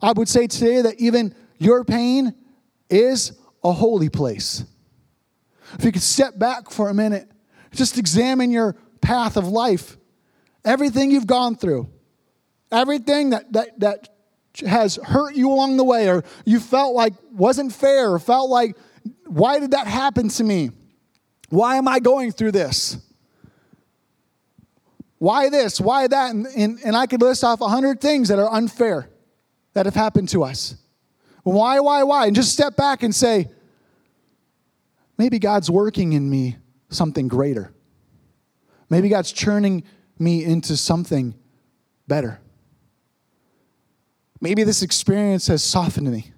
I 0.02 0.12
would 0.12 0.28
say 0.28 0.46
today 0.46 0.82
that 0.82 1.00
even 1.00 1.34
your 1.58 1.84
pain 1.84 2.34
is 2.90 3.32
a 3.64 3.72
holy 3.72 4.08
place. 4.08 4.64
If 5.78 5.84
you 5.84 5.92
could 5.92 6.02
step 6.02 6.38
back 6.38 6.70
for 6.70 6.88
a 6.88 6.94
minute, 6.94 7.28
just 7.72 7.98
examine 7.98 8.50
your 8.50 8.76
path 9.00 9.36
of 9.36 9.48
life, 9.48 9.96
everything 10.64 11.10
you've 11.10 11.26
gone 11.26 11.56
through, 11.56 11.88
everything 12.70 13.30
that, 13.30 13.52
that, 13.52 13.80
that 13.80 14.08
has 14.66 14.96
hurt 14.96 15.34
you 15.34 15.50
along 15.50 15.76
the 15.76 15.84
way, 15.84 16.08
or 16.08 16.24
you 16.44 16.60
felt 16.60 16.94
like 16.94 17.14
wasn't 17.32 17.72
fair, 17.72 18.12
or 18.12 18.18
felt 18.18 18.50
like 18.50 18.76
why 19.26 19.58
did 19.60 19.72
that 19.72 19.86
happen 19.86 20.28
to 20.30 20.44
me? 20.44 20.70
Why 21.48 21.76
am 21.76 21.88
I 21.88 21.98
going 21.98 22.32
through 22.32 22.52
this? 22.52 22.96
Why 25.18 25.48
this? 25.48 25.80
Why 25.80 26.06
that? 26.06 26.34
And, 26.34 26.46
and, 26.46 26.78
and 26.84 26.96
I 26.96 27.06
could 27.06 27.20
list 27.20 27.42
off 27.42 27.60
a 27.60 27.68
hundred 27.68 28.00
things 28.00 28.28
that 28.28 28.38
are 28.38 28.52
unfair 28.52 29.08
that 29.74 29.86
have 29.86 29.94
happened 29.94 30.28
to 30.30 30.44
us. 30.44 30.76
Why, 31.42 31.80
why, 31.80 32.02
why? 32.02 32.26
And 32.26 32.36
just 32.36 32.52
step 32.52 32.76
back 32.76 33.02
and 33.02 33.14
say, 33.14 33.48
maybe 35.16 35.38
God's 35.38 35.70
working 35.70 36.12
in 36.12 36.28
me 36.28 36.56
something 36.90 37.28
greater. 37.28 37.72
Maybe 38.90 39.08
God's 39.08 39.32
churning 39.32 39.84
me 40.18 40.44
into 40.44 40.76
something 40.76 41.34
better. 42.06 42.40
Maybe 44.40 44.62
this 44.64 44.82
experience 44.82 45.48
has 45.48 45.64
softened 45.64 46.10
me. 46.10 46.32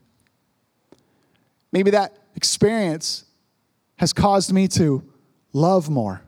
Maybe 1.72 1.90
that 1.90 2.16
experience 2.40 3.24
has 3.96 4.14
caused 4.14 4.50
me 4.50 4.66
to 4.66 5.04
love 5.52 5.90
more. 5.90 6.22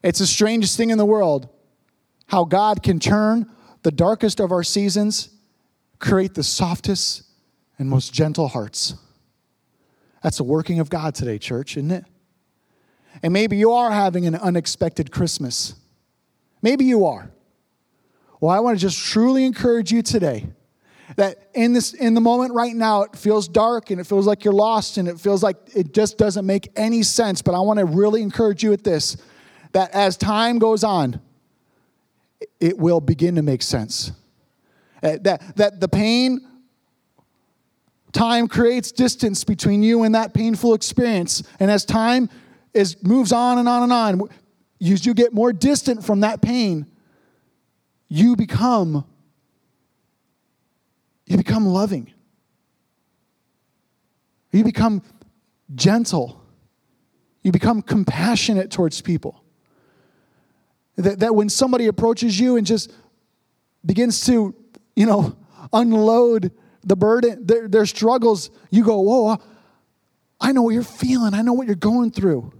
It's 0.00 0.20
the 0.20 0.28
strangest 0.28 0.76
thing 0.76 0.90
in 0.90 0.98
the 0.98 1.04
world 1.04 1.48
how 2.26 2.44
God 2.44 2.84
can 2.84 3.00
turn 3.00 3.50
the 3.82 3.90
darkest 3.90 4.38
of 4.38 4.52
our 4.52 4.62
seasons, 4.62 5.30
create 5.98 6.34
the 6.34 6.44
softest 6.44 7.22
and 7.80 7.90
most 7.90 8.14
gentle 8.14 8.46
hearts. 8.46 8.94
That's 10.22 10.38
a 10.38 10.44
working 10.44 10.78
of 10.78 10.88
God 10.88 11.16
today, 11.16 11.38
church, 11.38 11.76
isn't 11.76 11.90
it? 11.90 12.04
And 13.20 13.32
maybe 13.32 13.56
you 13.56 13.72
are 13.72 13.90
having 13.90 14.24
an 14.24 14.36
unexpected 14.36 15.10
Christmas. 15.10 15.74
Maybe 16.62 16.84
you 16.84 17.06
are. 17.06 17.32
Well, 18.40 18.52
I 18.52 18.60
want 18.60 18.78
to 18.78 18.80
just 18.80 19.04
truly 19.04 19.44
encourage 19.44 19.90
you 19.90 20.02
today 20.02 20.46
that 21.16 21.48
in 21.54 21.72
this 21.72 21.94
in 21.94 22.14
the 22.14 22.20
moment 22.20 22.54
right 22.54 22.74
now 22.74 23.02
it 23.02 23.16
feels 23.16 23.48
dark 23.48 23.90
and 23.90 24.00
it 24.00 24.04
feels 24.06 24.26
like 24.26 24.44
you're 24.44 24.52
lost 24.52 24.98
and 24.98 25.08
it 25.08 25.18
feels 25.18 25.42
like 25.42 25.56
it 25.74 25.92
just 25.92 26.18
doesn't 26.18 26.46
make 26.46 26.68
any 26.76 27.02
sense. 27.02 27.42
But 27.42 27.54
i 27.54 27.60
want 27.60 27.78
to 27.78 27.84
really 27.84 28.22
encourage 28.22 28.62
you 28.62 28.70
with 28.70 28.84
this 28.84 29.16
that 29.72 29.90
as 29.92 30.16
time 30.16 30.58
goes 30.58 30.84
on 30.84 31.20
it 32.60 32.78
will 32.78 33.00
begin 33.00 33.34
to 33.34 33.42
make 33.42 33.62
sense. 33.62 34.12
Uh, 35.02 35.16
that 35.22 35.56
that 35.56 35.80
the 35.80 35.88
pain 35.88 36.40
time 38.12 38.48
creates 38.48 38.90
distance 38.90 39.44
between 39.44 39.82
you 39.82 40.02
and 40.02 40.14
that 40.14 40.34
painful 40.34 40.74
experience. 40.74 41.42
And 41.60 41.70
as 41.70 41.84
time 41.84 42.28
is 42.74 43.02
moves 43.02 43.32
on 43.32 43.58
and 43.58 43.68
on 43.68 43.82
and 43.84 43.92
on 43.92 44.28
as 44.80 45.04
you 45.06 45.14
get 45.14 45.32
more 45.32 45.52
distant 45.52 46.04
from 46.04 46.20
that 46.20 46.40
pain 46.40 46.86
you 48.08 48.36
become 48.36 49.04
you 51.28 51.36
become 51.36 51.66
loving. 51.66 52.12
You 54.50 54.64
become 54.64 55.02
gentle. 55.74 56.42
You 57.42 57.52
become 57.52 57.82
compassionate 57.82 58.70
towards 58.70 59.02
people. 59.02 59.44
That, 60.96 61.20
that 61.20 61.34
when 61.34 61.50
somebody 61.50 61.86
approaches 61.86 62.40
you 62.40 62.56
and 62.56 62.66
just 62.66 62.92
begins 63.84 64.24
to, 64.26 64.54
you 64.96 65.06
know, 65.06 65.36
unload 65.72 66.50
the 66.82 66.96
burden, 66.96 67.46
their, 67.46 67.68
their 67.68 67.86
struggles, 67.86 68.50
you 68.70 68.82
go, 68.82 68.98
whoa, 69.00 69.36
I 70.40 70.52
know 70.52 70.62
what 70.62 70.70
you're 70.70 70.82
feeling. 70.82 71.34
I 71.34 71.42
know 71.42 71.52
what 71.52 71.66
you're 71.66 71.76
going 71.76 72.10
through. 72.10 72.52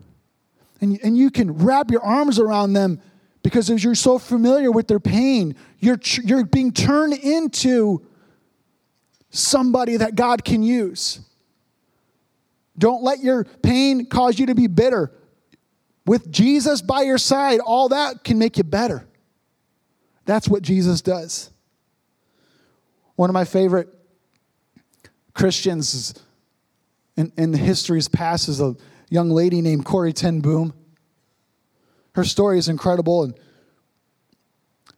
And, 0.82 1.00
and 1.02 1.16
you 1.16 1.30
can 1.30 1.52
wrap 1.52 1.90
your 1.90 2.04
arms 2.04 2.38
around 2.38 2.74
them 2.74 3.00
because 3.42 3.70
you're 3.82 3.94
so 3.94 4.18
familiar 4.18 4.70
with 4.70 4.88
their 4.88 5.00
pain, 5.00 5.56
you're, 5.78 5.98
you're 6.22 6.44
being 6.44 6.70
turned 6.70 7.14
into 7.14 8.04
somebody 9.30 9.96
that 9.98 10.14
God 10.14 10.44
can 10.44 10.62
use. 10.62 11.20
Don't 12.76 13.02
let 13.02 13.20
your 13.20 13.44
pain 13.44 14.06
cause 14.06 14.38
you 14.38 14.46
to 14.46 14.54
be 14.54 14.66
bitter. 14.66 15.12
With 16.06 16.30
Jesus 16.30 16.80
by 16.80 17.02
your 17.02 17.18
side, 17.18 17.60
all 17.60 17.90
that 17.90 18.24
can 18.24 18.38
make 18.38 18.56
you 18.56 18.64
better. 18.64 19.06
That's 20.24 20.48
what 20.48 20.62
Jesus 20.62 21.02
does. 21.02 21.50
One 23.16 23.28
of 23.28 23.34
my 23.34 23.44
favorite 23.44 23.88
Christians 25.34 26.14
in, 27.16 27.32
in 27.36 27.50
the 27.50 27.58
history's 27.58 28.08
past 28.08 28.48
is 28.48 28.60
a 28.60 28.76
young 29.10 29.30
lady 29.30 29.60
named 29.60 29.84
Corrie 29.84 30.12
ten 30.12 30.40
Boom. 30.40 30.72
Her 32.14 32.24
story 32.24 32.58
is 32.58 32.68
incredible, 32.68 33.24
and 33.24 33.34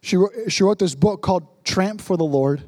she 0.03 0.17
she 0.49 0.63
wrote 0.63 0.79
this 0.79 0.95
book 0.95 1.23
called 1.23 1.65
Tramp 1.65 2.01
for 2.01 2.17
the 2.17 2.25
Lord. 2.25 2.63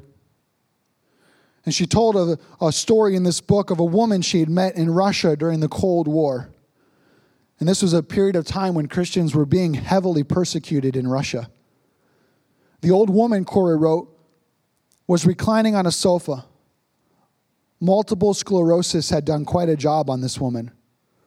And 1.65 1.73
she 1.73 1.85
told 1.85 2.15
a, 2.15 2.37
a 2.59 2.71
story 2.71 3.15
in 3.15 3.23
this 3.23 3.39
book 3.41 3.69
of 3.69 3.79
a 3.79 3.85
woman 3.85 4.21
she 4.21 4.39
had 4.39 4.49
met 4.49 4.75
in 4.75 4.89
Russia 4.89 5.35
during 5.35 5.59
the 5.59 5.69
Cold 5.69 6.07
War. 6.07 6.49
And 7.59 7.69
this 7.69 7.81
was 7.81 7.93
a 7.93 8.03
period 8.03 8.35
of 8.35 8.45
time 8.45 8.73
when 8.73 8.87
Christians 8.87 9.33
were 9.33 9.45
being 9.45 9.73
heavily 9.75 10.23
persecuted 10.23 10.95
in 10.95 11.07
Russia. 11.07 11.49
The 12.81 12.91
old 12.91 13.09
woman, 13.09 13.45
Corrie 13.45 13.77
wrote, 13.77 14.09
was 15.07 15.25
reclining 15.25 15.75
on 15.75 15.85
a 15.85 15.91
sofa 15.91 16.45
multiple 17.83 18.33
sclerosis 18.33 19.09
had 19.09 19.25
done 19.25 19.43
quite 19.43 19.67
a 19.67 19.75
job 19.75 20.09
on 20.09 20.21
this 20.21 20.39
woman. 20.39 20.71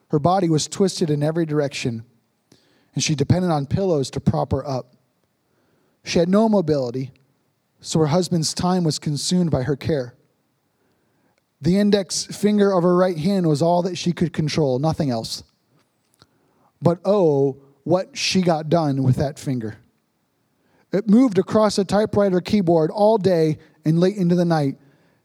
Her 0.09 0.18
body 0.18 0.49
was 0.49 0.66
twisted 0.66 1.11
in 1.11 1.22
every 1.22 1.44
direction, 1.44 2.03
and 2.94 3.05
she 3.05 3.14
depended 3.14 3.51
on 3.51 3.66
pillows 3.66 4.11
to 4.12 4.20
prop 4.20 4.53
her 4.53 4.66
up. 4.66 4.94
She 6.03 6.18
had 6.18 6.31
no 6.31 6.49
mobility, 6.49 7.12
so 7.83 7.99
her 7.99 8.07
husband's 8.07 8.55
time 8.55 8.85
was 8.85 8.99
consumed 8.99 9.51
by 9.51 9.64
her 9.64 9.77
care. 9.77 10.14
The 11.66 11.81
index 11.81 12.26
finger 12.26 12.70
of 12.70 12.85
her 12.85 12.94
right 12.94 13.18
hand 13.18 13.48
was 13.48 13.61
all 13.61 13.83
that 13.83 13.98
she 13.98 14.12
could 14.12 14.33
control, 14.33 14.79
nothing 14.79 15.11
else. 15.11 15.42
But 16.81 17.00
oh, 17.05 17.57
what 17.83 18.16
she 18.16 18.40
got 18.40 18.68
done 18.68 19.02
with 19.02 19.16
that 19.16 19.37
finger. 19.37 19.79
It 20.92 21.09
moved 21.09 21.38
across 21.38 21.76
a 21.76 21.85
typewriter 21.85 22.40
keyboard 22.40 22.92
all 22.92 23.18
day 23.18 23.59
and 23.85 23.98
late 23.98 24.16
into 24.16 24.37
the 24.37 24.44
night, 24.44 24.76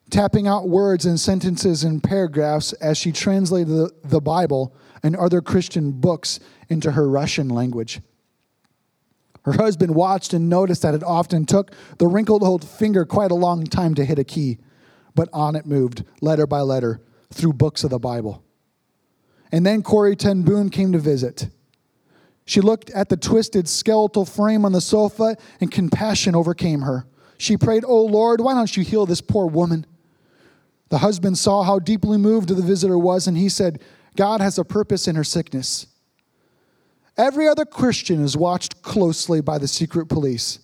tapping 0.10 0.47
out 0.47 0.67
words 0.67 1.06
and 1.06 1.19
sentences 1.19 1.84
and 1.84 2.04
paragraphs 2.04 2.73
as 2.73 2.97
she 2.97 3.12
translated 3.12 3.91
the, 4.04 4.19
Bible 4.19 4.73
and 5.04 5.15
other 5.15 5.41
Christian 5.41 5.91
books 5.91 6.39
into 6.69 6.93
her 6.93 7.08
Russian 7.08 7.49
language. 7.49 8.01
Her 9.43 9.54
husband 9.54 9.93
watched 9.93 10.34
and 10.34 10.49
noticed 10.49 10.82
that 10.82 10.95
it 10.95 11.04
often 11.04 11.45
took 11.45 11.69
the 11.99 12.08
wrinkled 12.08 12.41
old 12.41 12.67
finger 12.67 13.06
quite 13.06 13.30
a 13.30 13.36
long 13.36 13.63
time 13.63 13.93
to 13.93 14.04
hit 14.04 14.17
a 14.17 14.23
key, 14.23 14.58
but 15.15 15.30
on 15.34 15.56
it 15.56 15.65
moved, 15.65 16.04
letter 16.21 16.47
by 16.47 16.62
letter, 16.62 17.02
through 17.34 17.54
books 17.54 17.84
of 17.84 17.89
the 17.89 18.00
Bible. 18.00 18.43
And 19.52 19.65
then 19.65 19.82
Corrie 19.82 20.15
ten 20.15 20.43
Boom 20.43 20.69
came 20.69 20.91
to 20.91 21.00
visit. 21.00 21.50
She 22.45 22.62
looked 22.62 22.89
at 22.91 23.10
the 23.10 23.17
twisted 23.17 23.67
skeletal 23.67 24.26
frame 24.26 24.65
on 24.65 24.71
the 24.71 24.82
sofa, 24.82 25.38
and 25.60 25.71
compassion 25.71 26.36
overcame 26.36 26.82
her. 26.82 27.06
She 27.38 27.58
prayed, 27.58 27.84
Oh 27.86 28.06
Lord, 28.06 28.41
why 28.41 28.54
don't 28.54 28.76
you 28.76 28.84
heal 28.84 29.06
this 29.06 29.21
poor 29.21 29.47
woman? 29.47 29.86
The 30.89 31.00
husband 31.00 31.38
saw 31.38 31.63
how 31.63 31.80
deeply 31.80 32.17
moved 32.17 32.50
the 32.50 32.62
visitor 32.62 32.97
was, 32.97 33.28
and 33.28 33.38
he 33.38 33.50
said, 33.50 33.82
God 34.15 34.41
has 34.41 34.58
a 34.58 34.65
purpose 34.65 35.08
in 35.08 35.15
her 35.15 35.24
sickness. 35.24 35.88
Every 37.17 37.47
other 37.47 37.65
Christian 37.65 38.24
is 38.24 38.36
watched 38.36 38.82
closely 38.82 39.41
by 39.41 39.58
the 39.58 39.67
secret 39.67 40.08
police. 40.08 40.60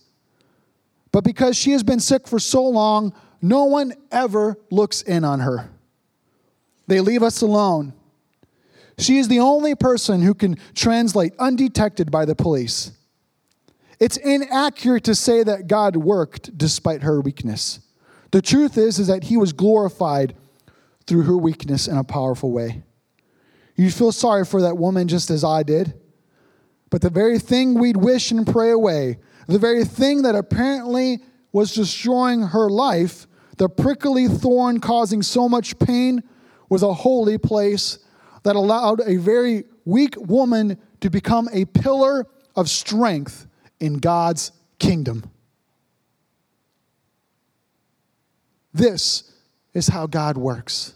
But 1.12 1.24
because 1.24 1.56
she 1.56 1.72
has 1.72 1.82
been 1.82 2.00
sick 2.00 2.28
for 2.28 2.38
so 2.38 2.62
long, 2.62 3.14
no 3.40 3.64
one 3.64 3.94
ever 4.10 4.56
looks 4.70 5.02
in 5.02 5.24
on 5.24 5.40
her. 5.40 5.70
They 6.86 7.00
leave 7.00 7.22
us 7.22 7.42
alone. 7.42 7.92
She 8.98 9.18
is 9.18 9.28
the 9.28 9.40
only 9.40 9.74
person 9.74 10.22
who 10.22 10.34
can 10.34 10.56
translate 10.74 11.32
undetected 11.38 12.10
by 12.10 12.24
the 12.24 12.34
police. 12.34 12.92
It's 14.00 14.16
inaccurate 14.16 15.04
to 15.04 15.14
say 15.14 15.42
that 15.44 15.68
God 15.68 15.96
worked 15.96 16.56
despite 16.56 17.02
her 17.02 17.20
weakness. 17.20 17.80
The 18.30 18.42
truth 18.42 18.76
is, 18.76 18.98
is 18.98 19.06
that 19.06 19.24
he 19.24 19.36
was 19.36 19.52
glorified 19.52 20.34
through 21.06 21.22
her 21.22 21.36
weakness 21.36 21.88
in 21.88 21.96
a 21.96 22.04
powerful 22.04 22.50
way. 22.50 22.82
You 23.76 23.90
feel 23.90 24.12
sorry 24.12 24.44
for 24.44 24.60
that 24.62 24.76
woman 24.76 25.06
just 25.06 25.30
as 25.30 25.44
I 25.44 25.62
did. 25.62 25.94
But 26.90 27.00
the 27.00 27.10
very 27.10 27.38
thing 27.38 27.74
we'd 27.78 27.96
wish 27.96 28.32
and 28.32 28.46
pray 28.46 28.70
away, 28.70 29.18
the 29.46 29.58
very 29.58 29.84
thing 29.84 30.22
that 30.22 30.34
apparently 30.34 31.20
was 31.52 31.74
destroying 31.74 32.42
her 32.42 32.68
life, 32.68 33.27
the 33.58 33.68
prickly 33.68 34.28
thorn 34.28 34.80
causing 34.80 35.22
so 35.22 35.48
much 35.48 35.78
pain, 35.78 36.22
was 36.68 36.82
a 36.82 36.92
holy 36.92 37.38
place 37.38 37.98
that 38.42 38.56
allowed 38.56 39.00
a 39.00 39.16
very 39.16 39.64
weak 39.84 40.14
woman 40.16 40.78
to 41.00 41.10
become 41.10 41.48
a 41.52 41.64
pillar 41.64 42.26
of 42.54 42.68
strength 42.68 43.46
in 43.80 43.98
God's 43.98 44.52
kingdom. 44.78 45.30
This 48.72 49.32
is 49.74 49.88
how 49.88 50.06
God 50.06 50.36
works. 50.36 50.94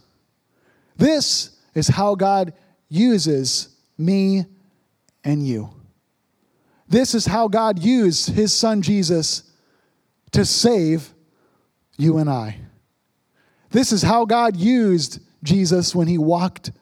This 0.96 1.58
is 1.74 1.88
how 1.88 2.14
God 2.14 2.52
uses 2.88 3.74
me 3.96 4.44
and 5.24 5.46
you. 5.46 5.70
This 6.88 7.14
is 7.14 7.26
how 7.26 7.48
God 7.48 7.78
used 7.78 8.30
his 8.30 8.52
son 8.52 8.82
Jesus 8.82 9.44
to 10.32 10.44
save 10.44 11.14
you 11.96 12.18
and 12.18 12.28
I. 12.28 12.58
This 13.70 13.92
is 13.92 14.02
how 14.02 14.24
God 14.24 14.56
used 14.56 15.20
Jesus 15.42 15.94
when 15.94 16.08
he 16.08 16.18
walked 16.18 16.72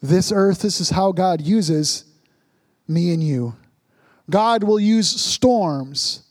this 0.00 0.30
earth. 0.32 0.62
This 0.62 0.80
is 0.80 0.90
how 0.90 1.12
God 1.12 1.40
uses 1.40 2.04
me 2.86 3.12
and 3.12 3.22
you. 3.22 3.56
God 4.30 4.64
will 4.64 4.80
use 4.80 5.08
storms 5.08 6.22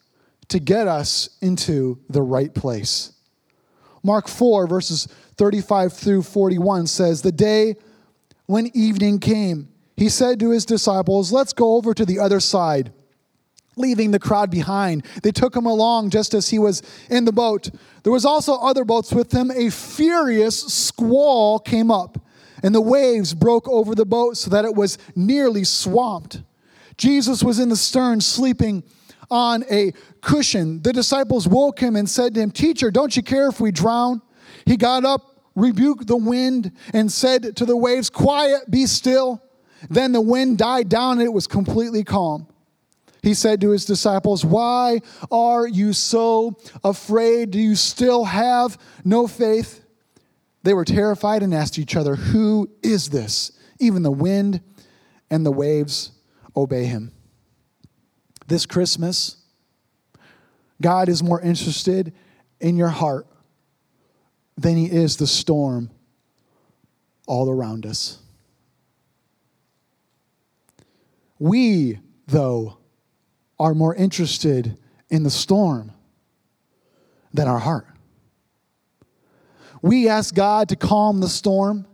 to 0.50 0.60
get 0.60 0.88
us 0.88 1.30
into 1.42 2.00
the 2.10 2.22
right 2.22 2.54
place. 2.54 3.12
Mark 4.04 4.28
4, 4.28 4.68
verses 4.68 5.08
35 5.38 5.94
through 5.94 6.24
41 6.24 6.88
says, 6.88 7.22
The 7.22 7.32
day 7.32 7.76
when 8.46 8.70
evening 8.74 9.20
came, 9.20 9.70
he 9.96 10.10
said 10.10 10.39
to 10.39 10.52
his 10.52 10.66
disciples, 10.66 11.32
Let's 11.32 11.54
go 11.54 11.76
over 11.76 11.94
to 11.94 12.06
the 12.06 12.20
other 12.20 12.39
side. 12.39 12.92
Leaving 13.75 14.12
the 14.12 14.19
crowd 14.19 14.51
behind, 14.51 15.05
they 15.23 15.31
took 15.31 15.55
him 15.55 15.65
along 15.65 16.12
just 16.12 16.33
as 16.33 16.49
he 16.49 16.59
was 16.59 16.83
in 17.09 17.25
the 17.25 17.31
boat. 17.31 17.71
There 18.03 18.12
was 18.12 18.25
also 18.25 18.55
other 18.55 18.86
boats 18.86 19.12
with 19.12 19.31
him. 19.31 19.49
A 19.49 19.69
furious 19.71 20.59
squall 20.59 21.57
came 21.57 21.89
up, 21.89 22.19
and 22.62 22.75
the 22.75 22.81
waves 22.81 23.33
broke 23.33 23.67
over 23.67 23.95
the 23.95 24.05
boat 24.05 24.38
so 24.38 24.49
that 24.51 24.65
it 24.65 24.75
was 24.75 24.97
nearly 25.15 25.63
swamped. 25.63 26.43
Jesus 26.97 27.43
was 27.43 27.59
in 27.59 27.69
the 27.69 27.75
stern, 27.75 28.21
sleeping 28.21 28.83
on 29.31 29.63
a 29.71 29.93
cushion. 30.21 30.81
The 30.81 30.93
disciples 30.93 31.47
woke 31.47 31.79
him 31.79 31.95
and 31.95 32.07
said 32.07 32.36
to 32.36 32.41
him, 32.41 32.51
Teacher, 32.51 32.91
don't 32.91 33.15
you 33.15 33.23
care 33.23 33.47
if 33.47 33.59
we 33.59 33.71
drown? 33.71 34.21
He 34.65 34.77
got 34.77 35.03
up, 35.03 35.39
rebuked 35.55 36.07
the 36.07 36.17
wind, 36.17 36.71
and 36.93 37.12
said 37.12 37.55
to 37.57 37.65
the 37.65 37.75
waves, 37.75 38.09
Quiet, 38.09 38.69
be 38.69 38.86
still. 38.86 39.41
Then 39.89 40.12
the 40.12 40.21
wind 40.21 40.59
died 40.59 40.88
down 40.88 41.13
and 41.13 41.23
it 41.23 41.33
was 41.33 41.47
completely 41.47 42.03
calm. 42.03 42.47
He 43.23 43.33
said 43.33 43.62
to 43.62 43.69
his 43.69 43.86
disciples, 43.86 44.43
Why 44.43 44.99
are 45.31 45.65
you 45.65 45.93
so 45.93 46.57
afraid? 46.83 47.51
Do 47.51 47.59
you 47.59 47.75
still 47.75 48.25
have 48.25 48.77
no 49.05 49.27
faith? 49.27 49.81
They 50.63 50.73
were 50.73 50.83
terrified 50.83 51.41
and 51.41 51.53
asked 51.53 51.79
each 51.79 51.95
other, 51.95 52.15
Who 52.15 52.69
is 52.83 53.09
this? 53.09 53.53
Even 53.79 54.03
the 54.03 54.12
wind 54.12 54.59
and 55.29 55.45
the 55.45 55.51
waves 55.51 56.12
obey 56.55 56.83
him. 56.83 57.13
This 58.47 58.65
Christmas, 58.65 59.38
God 60.81 61.07
is 61.07 61.23
more 61.23 61.39
interested 61.39 62.13
in 62.59 62.75
your 62.75 62.89
heart 62.89 63.25
than 64.57 64.75
he 64.75 64.86
is 64.91 65.15
the 65.15 65.27
storm 65.27 65.89
all 67.25 67.49
around 67.49 67.86
us. 67.86 68.19
We, 71.39 71.99
though, 72.27 72.79
are 73.60 73.74
more 73.74 73.96
interested 73.96 74.78
in 75.10 75.24
the 75.24 75.30
storm 75.30 75.92
than 77.34 77.48
our 77.48 77.60
heart. 77.60 77.88
We 79.82 80.08
ask 80.08 80.34
God 80.34 80.70
to 80.70 80.76
calm 80.76 81.20
the 81.20 81.30
storm, 81.30 81.86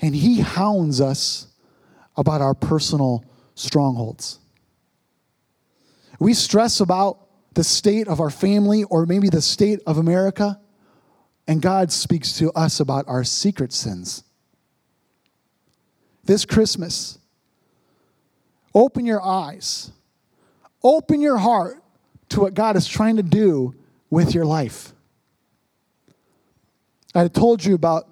and 0.00 0.14
He 0.14 0.40
hounds 0.40 1.00
us 1.00 1.48
about 2.16 2.40
our 2.40 2.54
personal 2.54 3.24
strongholds. 3.54 4.38
We 6.18 6.34
stress 6.34 6.80
about 6.80 7.18
the 7.54 7.64
state 7.64 8.08
of 8.08 8.20
our 8.20 8.30
family 8.30 8.84
or 8.84 9.06
maybe 9.06 9.28
the 9.28 9.42
state 9.42 9.80
of 9.86 9.98
America, 9.98 10.60
and 11.46 11.60
God 11.60 11.92
speaks 11.92 12.38
to 12.38 12.50
us 12.52 12.80
about 12.80 13.06
our 13.08 13.24
secret 13.24 13.72
sins. 13.72 14.24
This 16.24 16.44
Christmas, 16.44 17.18
Open 18.74 19.04
your 19.04 19.22
eyes, 19.22 19.90
open 20.84 21.20
your 21.20 21.38
heart 21.38 21.82
to 22.30 22.40
what 22.40 22.54
God 22.54 22.76
is 22.76 22.86
trying 22.86 23.16
to 23.16 23.22
do 23.22 23.74
with 24.10 24.34
your 24.34 24.44
life. 24.44 24.92
I 27.14 27.20
had 27.20 27.34
told 27.34 27.64
you 27.64 27.74
about 27.74 28.08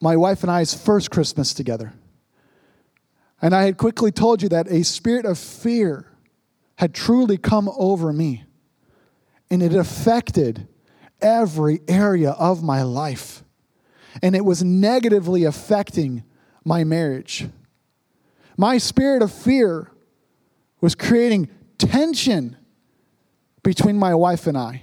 my 0.00 0.16
wife 0.16 0.42
and 0.42 0.50
I's 0.50 0.74
first 0.74 1.10
Christmas 1.10 1.54
together. 1.54 1.92
And 3.40 3.54
I 3.54 3.64
had 3.64 3.76
quickly 3.76 4.10
told 4.10 4.42
you 4.42 4.48
that 4.50 4.68
a 4.68 4.82
spirit 4.82 5.24
of 5.24 5.38
fear 5.38 6.06
had 6.78 6.94
truly 6.94 7.36
come 7.36 7.70
over 7.76 8.12
me. 8.12 8.44
And 9.50 9.62
it 9.62 9.74
affected 9.74 10.66
every 11.20 11.80
area 11.86 12.30
of 12.30 12.62
my 12.62 12.82
life. 12.82 13.44
And 14.22 14.34
it 14.34 14.44
was 14.44 14.62
negatively 14.64 15.44
affecting 15.44 16.24
my 16.64 16.84
marriage. 16.84 17.48
My 18.56 18.78
spirit 18.78 19.22
of 19.22 19.32
fear 19.32 19.90
was 20.80 20.94
creating 20.94 21.48
tension 21.90 22.56
between 23.62 23.96
my 23.96 24.14
wife 24.14 24.46
and 24.46 24.56
I. 24.56 24.82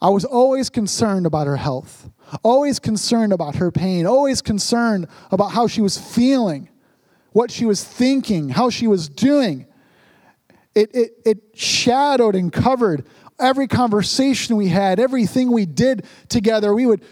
I 0.00 0.08
was 0.08 0.24
always 0.24 0.68
concerned 0.68 1.26
about 1.26 1.46
her 1.46 1.56
health, 1.56 2.10
always 2.42 2.78
concerned 2.78 3.32
about 3.32 3.56
her 3.56 3.70
pain, 3.70 4.06
always 4.06 4.42
concerned 4.42 5.06
about 5.30 5.52
how 5.52 5.68
she 5.68 5.80
was 5.80 5.96
feeling, 5.96 6.68
what 7.30 7.50
she 7.50 7.64
was 7.64 7.84
thinking, 7.84 8.48
how 8.48 8.68
she 8.68 8.86
was 8.86 9.08
doing. 9.08 9.66
It, 10.74 10.94
it, 10.94 11.12
it 11.24 11.38
shadowed 11.54 12.34
and 12.34 12.52
covered 12.52 13.06
every 13.38 13.68
conversation 13.68 14.56
we 14.56 14.68
had, 14.68 14.98
everything 14.98 15.52
we 15.52 15.66
did 15.66 16.04
together, 16.28 16.74
we 16.74 16.86
would 16.86 17.02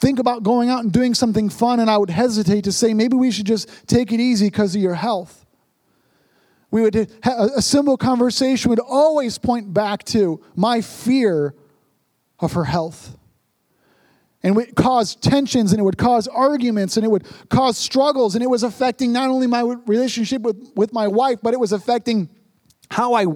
think 0.00 0.18
about 0.18 0.42
going 0.42 0.70
out 0.70 0.84
and 0.84 0.92
doing 0.92 1.14
something 1.14 1.48
fun, 1.48 1.80
and 1.80 1.90
I 1.90 1.98
would 1.98 2.10
hesitate 2.10 2.64
to 2.64 2.72
say, 2.72 2.94
maybe 2.94 3.16
we 3.16 3.30
should 3.30 3.46
just 3.46 3.68
take 3.88 4.12
it 4.12 4.20
easy 4.20 4.46
because 4.46 4.76
of 4.76 4.82
your 4.82 4.94
health. 4.94 5.44
We 6.70 6.82
would 6.82 7.10
a 7.24 7.62
simple 7.62 7.96
conversation 7.96 8.68
would 8.70 8.80
always 8.80 9.38
point 9.38 9.72
back 9.72 10.04
to 10.04 10.42
my 10.54 10.80
fear 10.80 11.54
of 12.38 12.52
her 12.52 12.64
health. 12.64 13.16
And 14.42 14.54
it 14.54 14.56
would 14.56 14.76
cause 14.76 15.16
tensions 15.16 15.72
and 15.72 15.80
it 15.80 15.82
would 15.82 15.98
cause 15.98 16.28
arguments 16.28 16.96
and 16.96 17.04
it 17.04 17.08
would 17.08 17.26
cause 17.48 17.76
struggles. 17.76 18.34
And 18.34 18.44
it 18.44 18.48
was 18.48 18.62
affecting 18.62 19.12
not 19.12 19.30
only 19.30 19.46
my 19.46 19.62
relationship 19.86 20.42
with, 20.42 20.72
with 20.76 20.92
my 20.92 21.08
wife, 21.08 21.40
but 21.42 21.54
it 21.54 21.60
was 21.60 21.72
affecting 21.72 22.28
how 22.90 23.14
I 23.14 23.26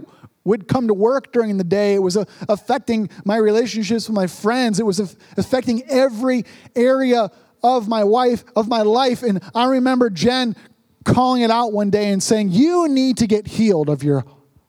would 0.45 0.68
come 0.68 0.88
to 0.88 0.95
work 0.95 1.33
during 1.33 1.57
the 1.57 1.64
day. 1.64 1.95
It 1.95 2.03
was 2.03 2.16
uh, 2.16 2.25
affecting 2.49 3.11
my 3.25 3.37
relationships 3.37 4.09
with 4.09 4.14
my 4.14 4.27
friends. 4.27 4.79
It 4.79 4.87
was 4.87 5.01
affecting 5.37 5.83
every 5.88 6.45
area 6.77 7.31
of 7.62 7.88
my 7.88 8.05
wife, 8.05 8.45
of 8.57 8.68
my 8.68 8.83
life. 8.83 9.23
And 9.23 9.42
I 9.55 9.66
remember 9.66 10.11
Jen 10.11 10.57
calling 11.05 11.43
it 11.43 11.51
out 11.51 11.73
one 11.73 11.91
day 11.91 12.11
and 12.11 12.23
saying, 12.23 12.51
You 12.51 12.88
need 12.88 13.19
to 13.19 13.27
get 13.27 13.47
healed 13.47 13.88
of 13.88 14.03
your 14.03 14.25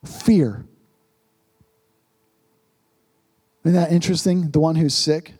fear. 0.05 0.65
Isn't 3.63 3.75
that 3.75 3.91
interesting? 3.91 4.51
The 4.51 4.59
one 4.59 4.75
who's 4.75 4.95
sick 4.95 5.33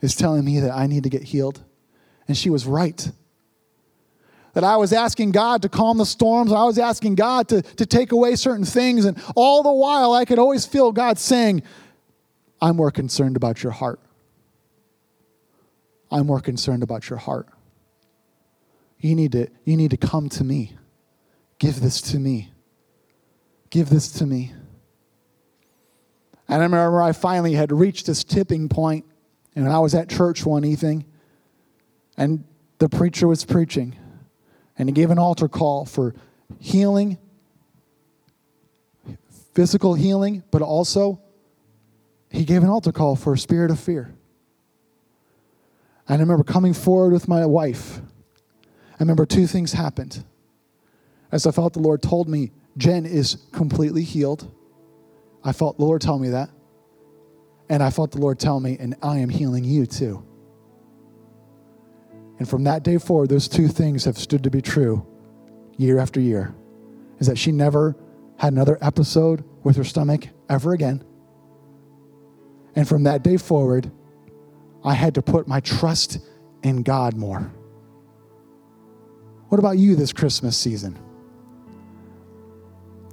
is 0.00 0.14
telling 0.14 0.44
me 0.44 0.60
that 0.60 0.72
I 0.72 0.86
need 0.86 1.04
to 1.04 1.08
get 1.08 1.22
healed. 1.22 1.62
And 2.26 2.36
she 2.36 2.50
was 2.50 2.66
right. 2.66 3.10
That 4.54 4.64
I 4.64 4.76
was 4.76 4.92
asking 4.92 5.32
God 5.32 5.62
to 5.62 5.68
calm 5.68 5.98
the 5.98 6.06
storms, 6.06 6.52
I 6.52 6.64
was 6.64 6.78
asking 6.78 7.14
God 7.14 7.48
to, 7.48 7.62
to 7.62 7.86
take 7.86 8.12
away 8.12 8.34
certain 8.34 8.64
things, 8.64 9.04
and 9.04 9.22
all 9.36 9.62
the 9.62 9.72
while 9.72 10.12
I 10.12 10.24
could 10.24 10.38
always 10.38 10.66
feel 10.66 10.90
God 10.90 11.18
saying, 11.18 11.62
I'm 12.60 12.76
more 12.76 12.90
concerned 12.90 13.36
about 13.36 13.62
your 13.62 13.72
heart. 13.72 14.00
I'm 16.10 16.26
more 16.26 16.40
concerned 16.40 16.82
about 16.82 17.08
your 17.08 17.18
heart. 17.18 17.46
You 19.00 19.14
need 19.14 19.32
to, 19.32 19.48
you 19.64 19.76
need 19.76 19.90
to 19.92 19.96
come 19.96 20.28
to 20.30 20.44
me. 20.44 20.76
Give 21.58 21.80
this 21.80 22.00
to 22.12 22.18
me. 22.18 22.52
Give 23.70 23.88
this 23.88 24.10
to 24.12 24.26
me. 24.26 24.52
And 26.48 26.62
I 26.62 26.64
remember 26.64 27.02
I 27.02 27.12
finally 27.12 27.52
had 27.52 27.70
reached 27.70 28.06
this 28.06 28.24
tipping 28.24 28.68
point, 28.68 29.04
and 29.54 29.68
I 29.68 29.78
was 29.80 29.94
at 29.94 30.08
church 30.08 30.46
one 30.46 30.64
evening, 30.64 31.04
and 32.16 32.44
the 32.78 32.88
preacher 32.88 33.28
was 33.28 33.44
preaching, 33.44 33.96
and 34.78 34.88
he 34.88 34.92
gave 34.92 35.10
an 35.10 35.18
altar 35.18 35.48
call 35.48 35.84
for 35.84 36.14
healing, 36.58 37.18
physical 39.54 39.94
healing, 39.94 40.42
but 40.50 40.62
also 40.62 41.20
he 42.30 42.44
gave 42.44 42.62
an 42.62 42.68
altar 42.68 42.92
call 42.92 43.16
for 43.16 43.34
a 43.34 43.38
spirit 43.38 43.70
of 43.70 43.78
fear. 43.78 44.14
And 46.08 46.16
I 46.16 46.20
remember 46.20 46.44
coming 46.44 46.72
forward 46.72 47.12
with 47.12 47.28
my 47.28 47.44
wife. 47.44 48.00
I 48.98 49.02
remember 49.02 49.26
two 49.26 49.46
things 49.46 49.72
happened. 49.72 50.24
As 51.30 51.46
I 51.46 51.50
felt 51.50 51.74
the 51.74 51.80
Lord 51.80 52.02
told 52.02 52.28
me, 52.28 52.50
Jen 52.76 53.06
is 53.06 53.36
completely 53.52 54.02
healed 54.02 54.50
I 55.44 55.52
felt 55.52 55.78
the 55.78 55.84
Lord 55.84 56.00
tell 56.00 56.18
me 56.18 56.30
that. 56.30 56.50
And 57.68 57.82
I 57.82 57.90
felt 57.90 58.12
the 58.12 58.18
Lord 58.18 58.38
tell 58.38 58.60
me, 58.60 58.76
and 58.78 58.96
I 59.02 59.18
am 59.18 59.28
healing 59.28 59.64
you 59.64 59.86
too. 59.86 60.24
And 62.38 62.48
from 62.48 62.64
that 62.64 62.82
day 62.82 62.98
forward, 62.98 63.28
those 63.28 63.48
two 63.48 63.68
things 63.68 64.04
have 64.04 64.16
stood 64.16 64.42
to 64.44 64.50
be 64.50 64.62
true 64.62 65.06
year 65.76 65.98
after 65.98 66.20
year. 66.20 66.54
Is 67.18 67.26
that 67.26 67.38
she 67.38 67.52
never 67.52 67.96
had 68.36 68.52
another 68.52 68.78
episode 68.80 69.44
with 69.64 69.76
her 69.76 69.84
stomach 69.84 70.28
ever 70.48 70.72
again. 70.72 71.04
And 72.76 72.86
from 72.86 73.04
that 73.04 73.22
day 73.22 73.36
forward, 73.36 73.90
I 74.84 74.94
had 74.94 75.14
to 75.16 75.22
put 75.22 75.48
my 75.48 75.60
trust 75.60 76.18
in 76.62 76.82
God 76.82 77.16
more. 77.16 77.52
What 79.48 79.58
about 79.58 79.78
you 79.78 79.96
this 79.96 80.12
Christmas 80.12 80.56
season? 80.56 80.98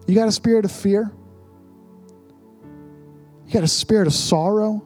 You 0.07 0.15
got 0.15 0.27
a 0.27 0.31
spirit 0.31 0.65
of 0.65 0.71
fear? 0.71 1.11
You 3.47 3.53
got 3.53 3.63
a 3.63 3.67
spirit 3.67 4.07
of 4.07 4.13
sorrow 4.13 4.83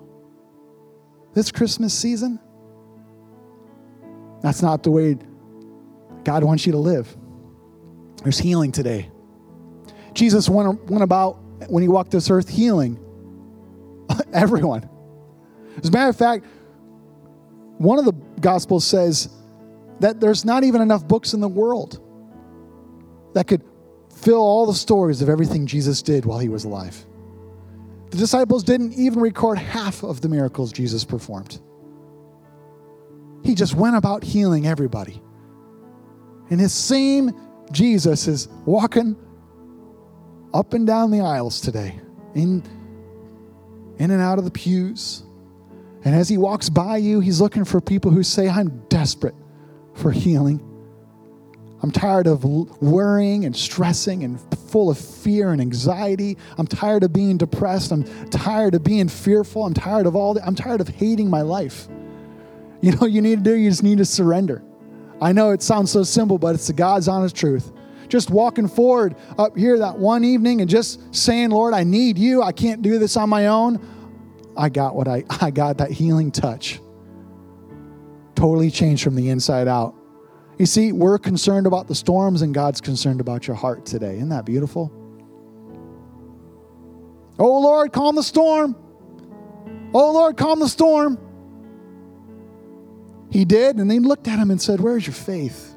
this 1.34 1.52
Christmas 1.52 1.94
season? 1.94 2.40
That's 4.42 4.62
not 4.62 4.84
the 4.84 4.92
way 4.92 5.18
God 6.24 6.44
wants 6.44 6.66
you 6.66 6.72
to 6.74 6.78
live. 6.78 7.16
There's 8.24 8.40
healing 8.40 8.72
today. 8.72 9.10
Jesus 10.14 10.50
went, 10.50 10.90
went 10.90 11.04
about, 11.04 11.40
when 11.68 11.82
he 11.82 11.90
walked 11.90 12.12
this 12.12 12.30
earth, 12.30 12.50
healing 12.50 13.00
everyone. 14.34 14.90
As 15.82 15.90
a 15.90 15.92
matter 15.92 16.10
of 16.10 16.16
fact, 16.16 16.46
one 17.78 17.98
of 17.98 18.06
the 18.06 18.14
Gospels 18.42 18.86
says 18.86 19.30
that 20.00 20.20
there's 20.20 20.46
not 20.46 20.64
even 20.64 20.82
enough 20.82 21.08
books 21.08 21.34
in 21.34 21.40
the 21.40 21.50
world 21.50 22.00
that 23.34 23.48
could 23.48 23.64
fill 24.16 24.40
all 24.40 24.66
the 24.66 24.74
stories 24.74 25.22
of 25.22 25.30
everything 25.30 25.66
Jesus 25.66 26.02
did 26.02 26.26
while 26.26 26.40
he 26.40 26.50
was 26.50 26.64
alive. 26.64 27.06
The 28.12 28.18
disciples 28.18 28.64
didn't 28.64 28.94
even 28.94 29.20
record 29.20 29.58
half 29.58 30.04
of 30.04 30.22
the 30.22 30.30
miracles 30.30 30.72
Jesus 30.72 31.06
performed. 31.06 31.60
He 33.44 33.56
just 33.56 33.76
went 33.76 33.96
about 33.96 34.24
healing 34.24 34.68
everybody. 34.68 35.22
And 36.50 36.60
his 36.60 36.74
same 36.74 37.32
Jesus 37.72 38.28
is 38.28 38.48
walking 38.66 39.16
up 40.54 40.74
and 40.74 40.88
down 40.88 41.12
the 41.12 41.22
aisles 41.22 41.62
today, 41.62 42.00
in, 42.34 42.64
in 44.00 44.10
and 44.10 44.22
out 44.22 44.40
of 44.40 44.46
the 44.46 44.52
pews. 44.52 45.24
And 46.04 46.16
as 46.16 46.28
he 46.28 46.38
walks 46.38 46.70
by 46.70 46.98
you, 46.98 47.20
he's 47.20 47.40
looking 47.40 47.66
for 47.66 47.80
people 47.80 48.10
who 48.10 48.24
say, 48.24 48.50
I'm 48.50 48.84
desperate 48.90 49.36
for 50.00 50.12
healing. 50.12 50.66
I'm 51.82 51.92
tired 51.92 52.28
of 52.28 52.44
worrying 52.44 53.46
and 53.46 53.56
stressing 53.56 54.24
and 54.24 54.40
full 54.70 54.90
of 54.90 54.98
fear 54.98 55.52
and 55.52 55.62
anxiety. 55.62 56.38
I'm 56.58 56.68
tired 56.68 57.04
of 57.04 57.14
being 57.14 57.38
depressed. 57.38 57.92
I'm 57.92 58.04
tired 58.30 58.76
of 58.76 58.84
being 58.84 59.08
fearful. 59.08 59.66
I'm 59.66 59.74
tired 59.74 60.06
of 60.06 60.16
all 60.16 60.34
that. 60.34 60.46
I'm 60.46 60.56
tired 60.56 60.82
of 60.82 60.90
hating 60.90 61.30
my 61.30 61.42
life. 61.42 61.88
You 62.82 62.92
know 62.92 62.98
what 62.98 63.12
you 63.12 63.22
need 63.22 63.44
to 63.44 63.44
do? 63.44 63.56
You 63.56 63.70
just 63.70 63.84
need 63.84 63.98
to 64.00 64.06
surrender. 64.06 64.62
I 65.22 65.32
know 65.32 65.52
it 65.52 65.62
sounds 65.62 65.92
so 65.92 66.04
simple, 66.04 66.38
but 66.38 66.56
it's 66.56 66.68
the 66.68 66.74
God's 66.74 67.08
honest 67.08 67.36
truth. 67.36 67.72
Just 68.10 68.30
walking 68.30 68.68
forward 68.68 69.16
up 69.38 69.56
here 69.56 69.78
that 69.80 69.98
one 69.98 70.24
evening 70.24 70.62
and 70.62 70.70
just 70.70 71.14
saying, 71.14 71.52
Lord, 71.52 71.74
I 71.74 71.84
need 71.84 72.18
you. 72.18 72.42
I 72.42 72.52
can't 72.52 72.82
do 72.82 73.00
this 73.00 73.16
on 73.16 73.30
my 73.30 73.48
own. 73.48 73.86
I 74.58 74.70
got 74.70 74.96
what 74.96 75.08
I, 75.08 75.24
I 75.42 75.52
got 75.52 75.78
that 75.78 75.92
healing 75.92 76.32
touch. 76.32 76.80
Totally 78.39 78.71
changed 78.71 79.04
from 79.04 79.15
the 79.15 79.32
inside 79.32 79.67
out. 79.67 79.93
You 80.58 80.65
see, 80.65 80.93
we're 80.93 81.19
concerned 81.19 81.67
about 81.67 81.89
the 81.89 81.95
storms, 81.95 82.41
and 82.41 82.54
God's 82.54 82.80
concerned 82.80 83.19
about 83.19 83.47
your 83.47 83.56
heart 83.58 83.86
today. 83.86 84.15
Isn't 84.15 84.30
that 84.30 84.45
beautiful? 84.45 84.93
Oh 87.38 87.60
Lord, 87.60 87.91
calm 87.91 88.15
the 88.15 88.23
storm. 88.23 88.78
Oh 89.93 90.13
Lord, 90.13 90.38
calm 90.38 90.62
the 90.62 90.69
storm. 90.69 91.19
He 93.30 93.43
did, 93.43 93.75
and 93.75 93.91
they 93.91 93.99
looked 93.99 94.30
at 94.30 94.39
him 94.39 94.52
and 94.52 94.62
said, 94.62 94.80
Where's 94.80 95.06
your 95.06 95.13
faith? 95.13 95.75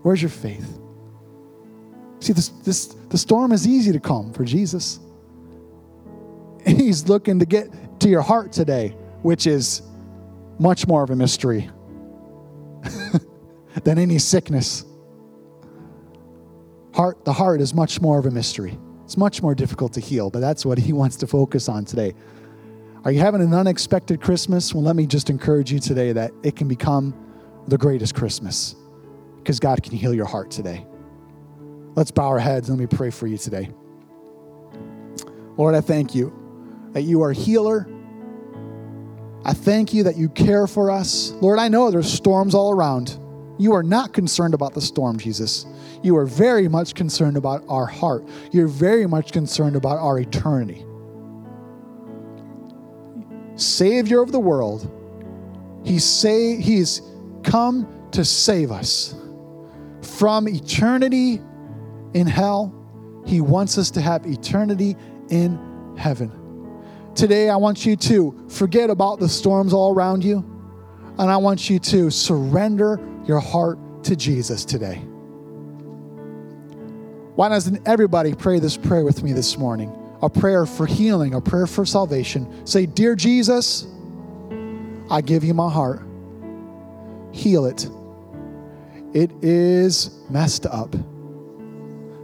Where's 0.00 0.22
your 0.22 0.30
faith? 0.30 0.78
See, 2.20 2.32
this, 2.32 2.48
this, 2.48 2.86
the 3.10 3.18
storm 3.18 3.52
is 3.52 3.68
easy 3.68 3.92
to 3.92 4.00
calm 4.00 4.32
for 4.32 4.46
Jesus. 4.46 5.00
He's 6.66 7.10
looking 7.10 7.38
to 7.40 7.44
get 7.44 8.00
to 8.00 8.08
your 8.08 8.22
heart 8.22 8.52
today, 8.52 8.96
which 9.20 9.46
is 9.46 9.82
much 10.60 10.86
more 10.86 11.02
of 11.02 11.10
a 11.10 11.16
mystery. 11.16 11.68
than 13.84 13.98
any 13.98 14.18
sickness. 14.18 14.84
Heart, 16.94 17.24
the 17.24 17.32
heart 17.32 17.60
is 17.60 17.72
much 17.72 18.00
more 18.00 18.18
of 18.18 18.26
a 18.26 18.30
mystery. 18.30 18.78
It's 19.04 19.16
much 19.16 19.42
more 19.42 19.54
difficult 19.54 19.92
to 19.94 20.00
heal, 20.00 20.30
but 20.30 20.40
that's 20.40 20.64
what 20.64 20.78
he 20.78 20.92
wants 21.00 21.16
to 21.16 21.26
focus 21.26 21.68
on 21.68 21.84
today. 21.84 22.14
Are 23.04 23.10
you 23.10 23.20
having 23.20 23.40
an 23.40 23.54
unexpected 23.54 24.20
Christmas? 24.20 24.74
Well, 24.74 24.82
let 24.82 24.94
me 24.94 25.06
just 25.06 25.30
encourage 25.30 25.72
you 25.72 25.78
today 25.78 26.12
that 26.12 26.32
it 26.42 26.54
can 26.56 26.68
become 26.68 27.14
the 27.66 27.78
greatest 27.78 28.14
Christmas 28.14 28.74
because 29.38 29.58
God 29.58 29.82
can 29.82 29.96
heal 29.96 30.12
your 30.12 30.26
heart 30.26 30.50
today. 30.50 30.86
Let's 31.94 32.10
bow 32.10 32.26
our 32.26 32.38
heads 32.38 32.68
and 32.68 32.78
let 32.78 32.90
me 32.90 32.96
pray 32.96 33.10
for 33.10 33.26
you 33.26 33.38
today. 33.38 33.70
Lord, 35.56 35.74
I 35.74 35.80
thank 35.80 36.14
you 36.14 36.32
that 36.92 37.02
you 37.02 37.22
are 37.22 37.32
healer. 37.32 37.86
I 39.44 39.52
thank 39.52 39.94
you 39.94 40.02
that 40.04 40.16
you 40.16 40.28
care 40.28 40.66
for 40.66 40.90
us. 40.90 41.30
Lord, 41.40 41.58
I 41.58 41.68
know 41.68 41.90
there's 41.90 42.12
storms 42.12 42.54
all 42.54 42.72
around. 42.72 43.18
You 43.58 43.74
are 43.74 43.82
not 43.82 44.12
concerned 44.12 44.54
about 44.54 44.74
the 44.74 44.80
storm, 44.80 45.18
Jesus. 45.18 45.66
You 46.02 46.16
are 46.16 46.26
very 46.26 46.68
much 46.68 46.94
concerned 46.94 47.36
about 47.36 47.64
our 47.68 47.86
heart. 47.86 48.26
You're 48.52 48.68
very 48.68 49.06
much 49.06 49.32
concerned 49.32 49.76
about 49.76 49.98
our 49.98 50.18
eternity. 50.18 50.84
Savior 53.56 54.22
of 54.22 54.32
the 54.32 54.40
world, 54.40 54.90
He's, 55.84 56.04
say, 56.04 56.60
he's 56.60 57.02
come 57.42 57.88
to 58.12 58.24
save 58.24 58.70
us 58.70 59.14
from 60.02 60.48
eternity 60.48 61.40
in 62.14 62.26
hell. 62.26 62.74
He 63.26 63.40
wants 63.40 63.78
us 63.78 63.90
to 63.92 64.00
have 64.00 64.26
eternity 64.26 64.96
in 65.30 65.58
heaven. 65.96 66.39
Today, 67.14 67.50
I 67.50 67.56
want 67.56 67.84
you 67.84 67.96
to 67.96 68.46
forget 68.48 68.88
about 68.88 69.18
the 69.18 69.28
storms 69.28 69.72
all 69.72 69.94
around 69.94 70.24
you, 70.24 70.38
and 71.18 71.30
I 71.30 71.36
want 71.36 71.68
you 71.68 71.78
to 71.78 72.10
surrender 72.10 73.00
your 73.26 73.40
heart 73.40 73.78
to 74.04 74.16
Jesus 74.16 74.64
today. 74.64 75.02
Why 77.34 77.48
doesn't 77.48 77.86
everybody 77.88 78.34
pray 78.34 78.58
this 78.58 78.76
prayer 78.76 79.04
with 79.04 79.22
me 79.22 79.32
this 79.32 79.56
morning? 79.56 79.96
A 80.22 80.28
prayer 80.28 80.66
for 80.66 80.86
healing, 80.86 81.34
a 81.34 81.40
prayer 81.40 81.66
for 81.66 81.86
salvation. 81.86 82.66
Say, 82.66 82.86
Dear 82.86 83.16
Jesus, 83.16 83.86
I 85.10 85.20
give 85.20 85.42
you 85.42 85.54
my 85.54 85.70
heart. 85.70 86.02
Heal 87.32 87.66
it. 87.66 87.88
It 89.12 89.32
is 89.42 90.10
messed 90.28 90.66
up. 90.66 90.94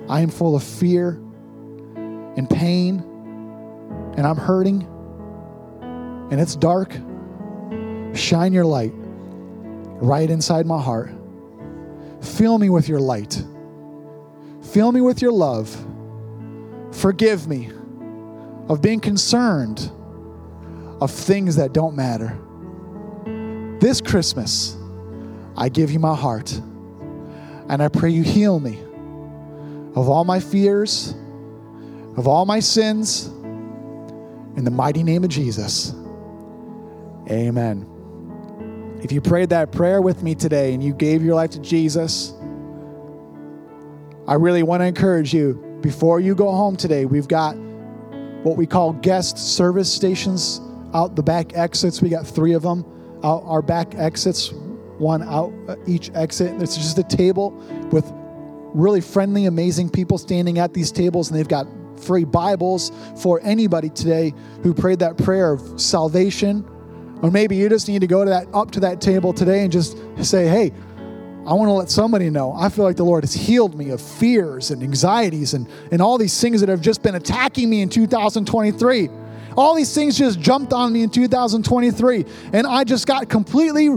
I 0.09 0.21
am 0.21 0.31
full 0.31 0.55
of 0.55 0.63
fear 0.63 1.21
and 2.37 2.49
pain, 2.49 3.03
and 4.17 4.27
I'm 4.27 4.37
hurting, 4.37 4.83
and 6.31 6.41
it's 6.41 6.57
dark. 6.57 6.93
Shine 8.15 8.53
your 8.53 8.65
light 8.65 8.93
right 8.95 10.29
inside 10.29 10.67
my 10.67 10.81
heart. 10.81 11.11
Fill 12.23 12.59
me 12.59 12.71
with 12.71 12.89
your 12.89 13.01
light. 13.01 13.43
Fill 14.73 14.93
me 14.93 15.01
with 15.01 15.23
your 15.23 15.33
love. 15.33 15.75
Forgive 16.93 17.47
me 17.47 17.71
of 18.69 18.83
being 18.83 19.01
concerned 19.01 19.91
of 21.01 21.11
things 21.11 21.57
that 21.57 21.73
don't 21.73 21.95
matter. 21.95 22.39
This 23.81 24.01
Christmas, 24.01 24.77
I 25.57 25.69
give 25.69 25.91
you 25.91 25.99
my 25.99 26.15
heart. 26.15 26.61
And 27.69 27.83
I 27.83 27.89
pray 27.89 28.11
you 28.11 28.23
heal 28.23 28.61
me 28.61 28.79
of 29.95 30.09
all 30.09 30.25
my 30.25 30.41
fears, 30.41 31.15
of 32.17 32.29
all 32.29 32.47
my 32.47 32.61
sins. 32.61 33.29
In 34.57 34.65
the 34.65 34.71
mighty 34.71 35.03
name 35.03 35.23
of 35.23 35.31
Jesus. 35.31 35.95
Amen. 37.31 37.87
If 39.03 39.13
you 39.13 39.21
prayed 39.21 39.51
that 39.51 39.71
prayer 39.71 40.01
with 40.01 40.23
me 40.23 40.35
today 40.35 40.73
and 40.73 40.83
you 40.83 40.95
gave 40.95 41.23
your 41.23 41.35
life 41.35 41.51
to 41.51 41.61
Jesus, 41.61 42.33
I 44.27 44.35
really 44.35 44.63
want 44.63 44.81
to 44.81 44.87
encourage 44.87 45.35
you 45.35 45.79
before 45.83 46.21
you 46.21 46.35
go 46.35 46.51
home 46.51 46.77
today, 46.77 47.05
we've 47.05 47.29
got 47.29 47.57
what 48.43 48.57
we 48.57 48.67
call 48.67 48.95
guest 48.95 49.39
service 49.39 49.93
stations 49.93 50.61
out 50.95 51.17
the 51.17 51.23
back 51.23 51.55
exits. 51.55 52.01
We 52.01 52.09
got 52.09 52.27
three 52.27 52.55
of 52.55 52.63
them 52.63 52.85
out 53.23 53.43
our 53.45 53.61
back 53.61 53.95
exits, 53.95 54.53
one 54.99 55.23
out 55.23 55.53
uh, 55.69 55.77
each 55.87 56.11
exit. 56.15 56.61
It's 56.63 56.77
just 56.77 56.99
a 56.99 57.05
table 57.05 57.51
with 57.93 58.11
really 58.75 59.01
friendly, 59.01 59.45
amazing 59.45 59.91
people 59.91 60.17
standing 60.17 60.59
at 60.59 60.73
these 60.73 60.91
tables, 60.91 61.31
and 61.31 61.39
they've 61.39 61.47
got 61.47 61.67
free 62.01 62.25
Bibles 62.25 62.93
for 63.23 63.41
anybody 63.43 63.89
today 63.89 64.35
who 64.63 64.75
prayed 64.75 65.01
that 65.01 65.17
prayer 65.19 65.53
of 65.53 65.81
salvation. 65.81 66.65
Or 67.23 67.31
maybe 67.31 67.57
you 67.57 67.69
just 67.69 67.89
need 67.89 68.01
to 68.01 68.07
go 68.07 68.25
to 68.25 68.31
that 68.31 68.47
up 68.53 68.71
to 68.73 68.81
that 68.81 69.01
table 69.01 69.33
today 69.33 69.63
and 69.63 69.73
just 69.73 69.97
say, 70.23 70.47
"Hey, 70.47 70.73
I 71.47 71.55
want 71.55 71.69
to 71.69 71.75
let 71.75 71.91
somebody 71.91 72.29
know. 72.29 72.53
I 72.53 72.69
feel 72.69 72.85
like 72.85 72.97
the 72.97 73.05
Lord 73.05 73.23
has 73.23 73.33
healed 73.33 73.79
me 73.79 73.91
of 73.91 74.01
fears 74.01 74.73
and 74.73 74.83
anxieties 74.83 75.55
and, 75.55 75.69
and 75.93 76.03
all 76.03 76.19
these 76.19 76.39
things 76.41 76.61
that 76.61 76.69
have 76.69 76.81
just 76.81 77.03
been 77.03 77.15
attacking 77.15 77.71
me 77.71 77.83
in 77.83 77.89
2023. 77.89 79.09
All 79.57 79.77
these 79.77 79.95
things 79.95 80.19
just 80.19 80.41
jumped 80.41 80.73
on 80.73 80.93
me 80.93 81.03
in 81.03 81.09
2023, 81.09 82.27
and 82.53 82.67
I 82.67 82.83
just 82.83 83.07
got 83.07 83.29
completely 83.29 83.91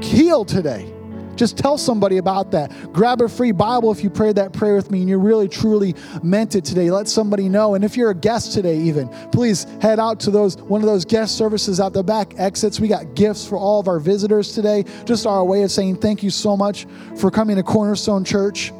healed 0.00 0.46
today. 0.46 0.93
Just 1.36 1.58
tell 1.58 1.78
somebody 1.78 2.18
about 2.18 2.50
that. 2.52 2.70
Grab 2.92 3.20
a 3.20 3.28
free 3.28 3.52
Bible 3.52 3.90
if 3.90 4.02
you 4.02 4.10
prayed 4.10 4.36
that 4.36 4.52
prayer 4.52 4.76
with 4.76 4.90
me 4.90 5.00
and 5.00 5.08
you 5.08 5.18
really 5.18 5.48
truly 5.48 5.94
meant 6.22 6.54
it 6.54 6.64
today. 6.64 6.90
Let 6.90 7.08
somebody 7.08 7.48
know. 7.48 7.74
And 7.74 7.84
if 7.84 7.96
you're 7.96 8.10
a 8.10 8.14
guest 8.14 8.52
today, 8.52 8.78
even, 8.78 9.08
please 9.30 9.64
head 9.80 9.98
out 9.98 10.20
to 10.20 10.30
those 10.30 10.56
one 10.56 10.80
of 10.80 10.86
those 10.86 11.04
guest 11.04 11.36
services 11.36 11.80
out 11.80 11.92
the 11.92 12.02
back 12.02 12.34
exits. 12.38 12.80
We 12.80 12.88
got 12.88 13.14
gifts 13.14 13.46
for 13.46 13.56
all 13.56 13.80
of 13.80 13.88
our 13.88 13.98
visitors 13.98 14.52
today. 14.52 14.84
Just 15.04 15.26
our 15.26 15.44
way 15.44 15.62
of 15.62 15.70
saying 15.70 15.96
thank 15.96 16.22
you 16.22 16.30
so 16.30 16.56
much 16.56 16.86
for 17.16 17.30
coming 17.30 17.56
to 17.56 17.62
Cornerstone 17.62 18.24
Church. 18.24 18.72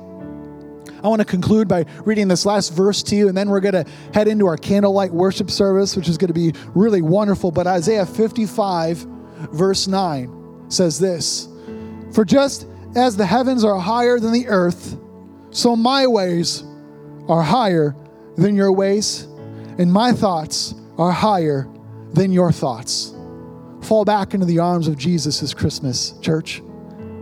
I 1.04 1.08
want 1.08 1.20
to 1.20 1.26
conclude 1.26 1.68
by 1.68 1.84
reading 2.06 2.28
this 2.28 2.46
last 2.46 2.72
verse 2.72 3.02
to 3.04 3.14
you, 3.16 3.28
and 3.28 3.36
then 3.36 3.50
we're 3.50 3.60
going 3.60 3.84
to 3.84 3.84
head 4.14 4.26
into 4.26 4.46
our 4.46 4.56
candlelight 4.56 5.12
worship 5.12 5.50
service, 5.50 5.96
which 5.96 6.08
is 6.08 6.16
going 6.16 6.28
to 6.28 6.34
be 6.34 6.54
really 6.74 7.02
wonderful. 7.02 7.50
But 7.50 7.66
Isaiah 7.66 8.06
55, 8.06 9.06
verse 9.52 9.86
9 9.86 10.64
says 10.70 10.98
this 10.98 11.48
For 12.14 12.24
just 12.24 12.66
as 12.96 13.16
the 13.16 13.26
heavens 13.26 13.64
are 13.64 13.78
higher 13.78 14.18
than 14.18 14.32
the 14.32 14.48
earth, 14.48 14.96
so 15.50 15.76
my 15.76 16.06
ways 16.06 16.64
are 17.28 17.42
higher 17.42 17.94
than 18.36 18.54
your 18.54 18.72
ways, 18.72 19.24
and 19.78 19.92
my 19.92 20.12
thoughts 20.12 20.74
are 20.96 21.12
higher 21.12 21.68
than 22.12 22.32
your 22.32 22.52
thoughts. 22.52 23.14
Fall 23.82 24.04
back 24.04 24.32
into 24.32 24.46
the 24.46 24.60
arms 24.60 24.88
of 24.88 24.96
Jesus 24.96 25.40
this 25.40 25.52
Christmas, 25.52 26.12
church. 26.20 26.62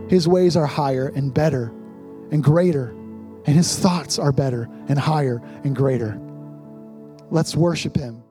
His 0.09 0.27
ways 0.27 0.55
are 0.55 0.65
higher 0.65 1.11
and 1.15 1.33
better 1.33 1.73
and 2.31 2.43
greater 2.43 2.95
and 3.45 3.55
his 3.55 3.77
thoughts 3.77 4.19
are 4.19 4.31
better 4.31 4.69
and 4.87 4.97
higher 4.97 5.41
and 5.63 5.75
greater. 5.75 6.19
Let's 7.29 7.55
worship 7.55 7.95
him. 7.95 8.22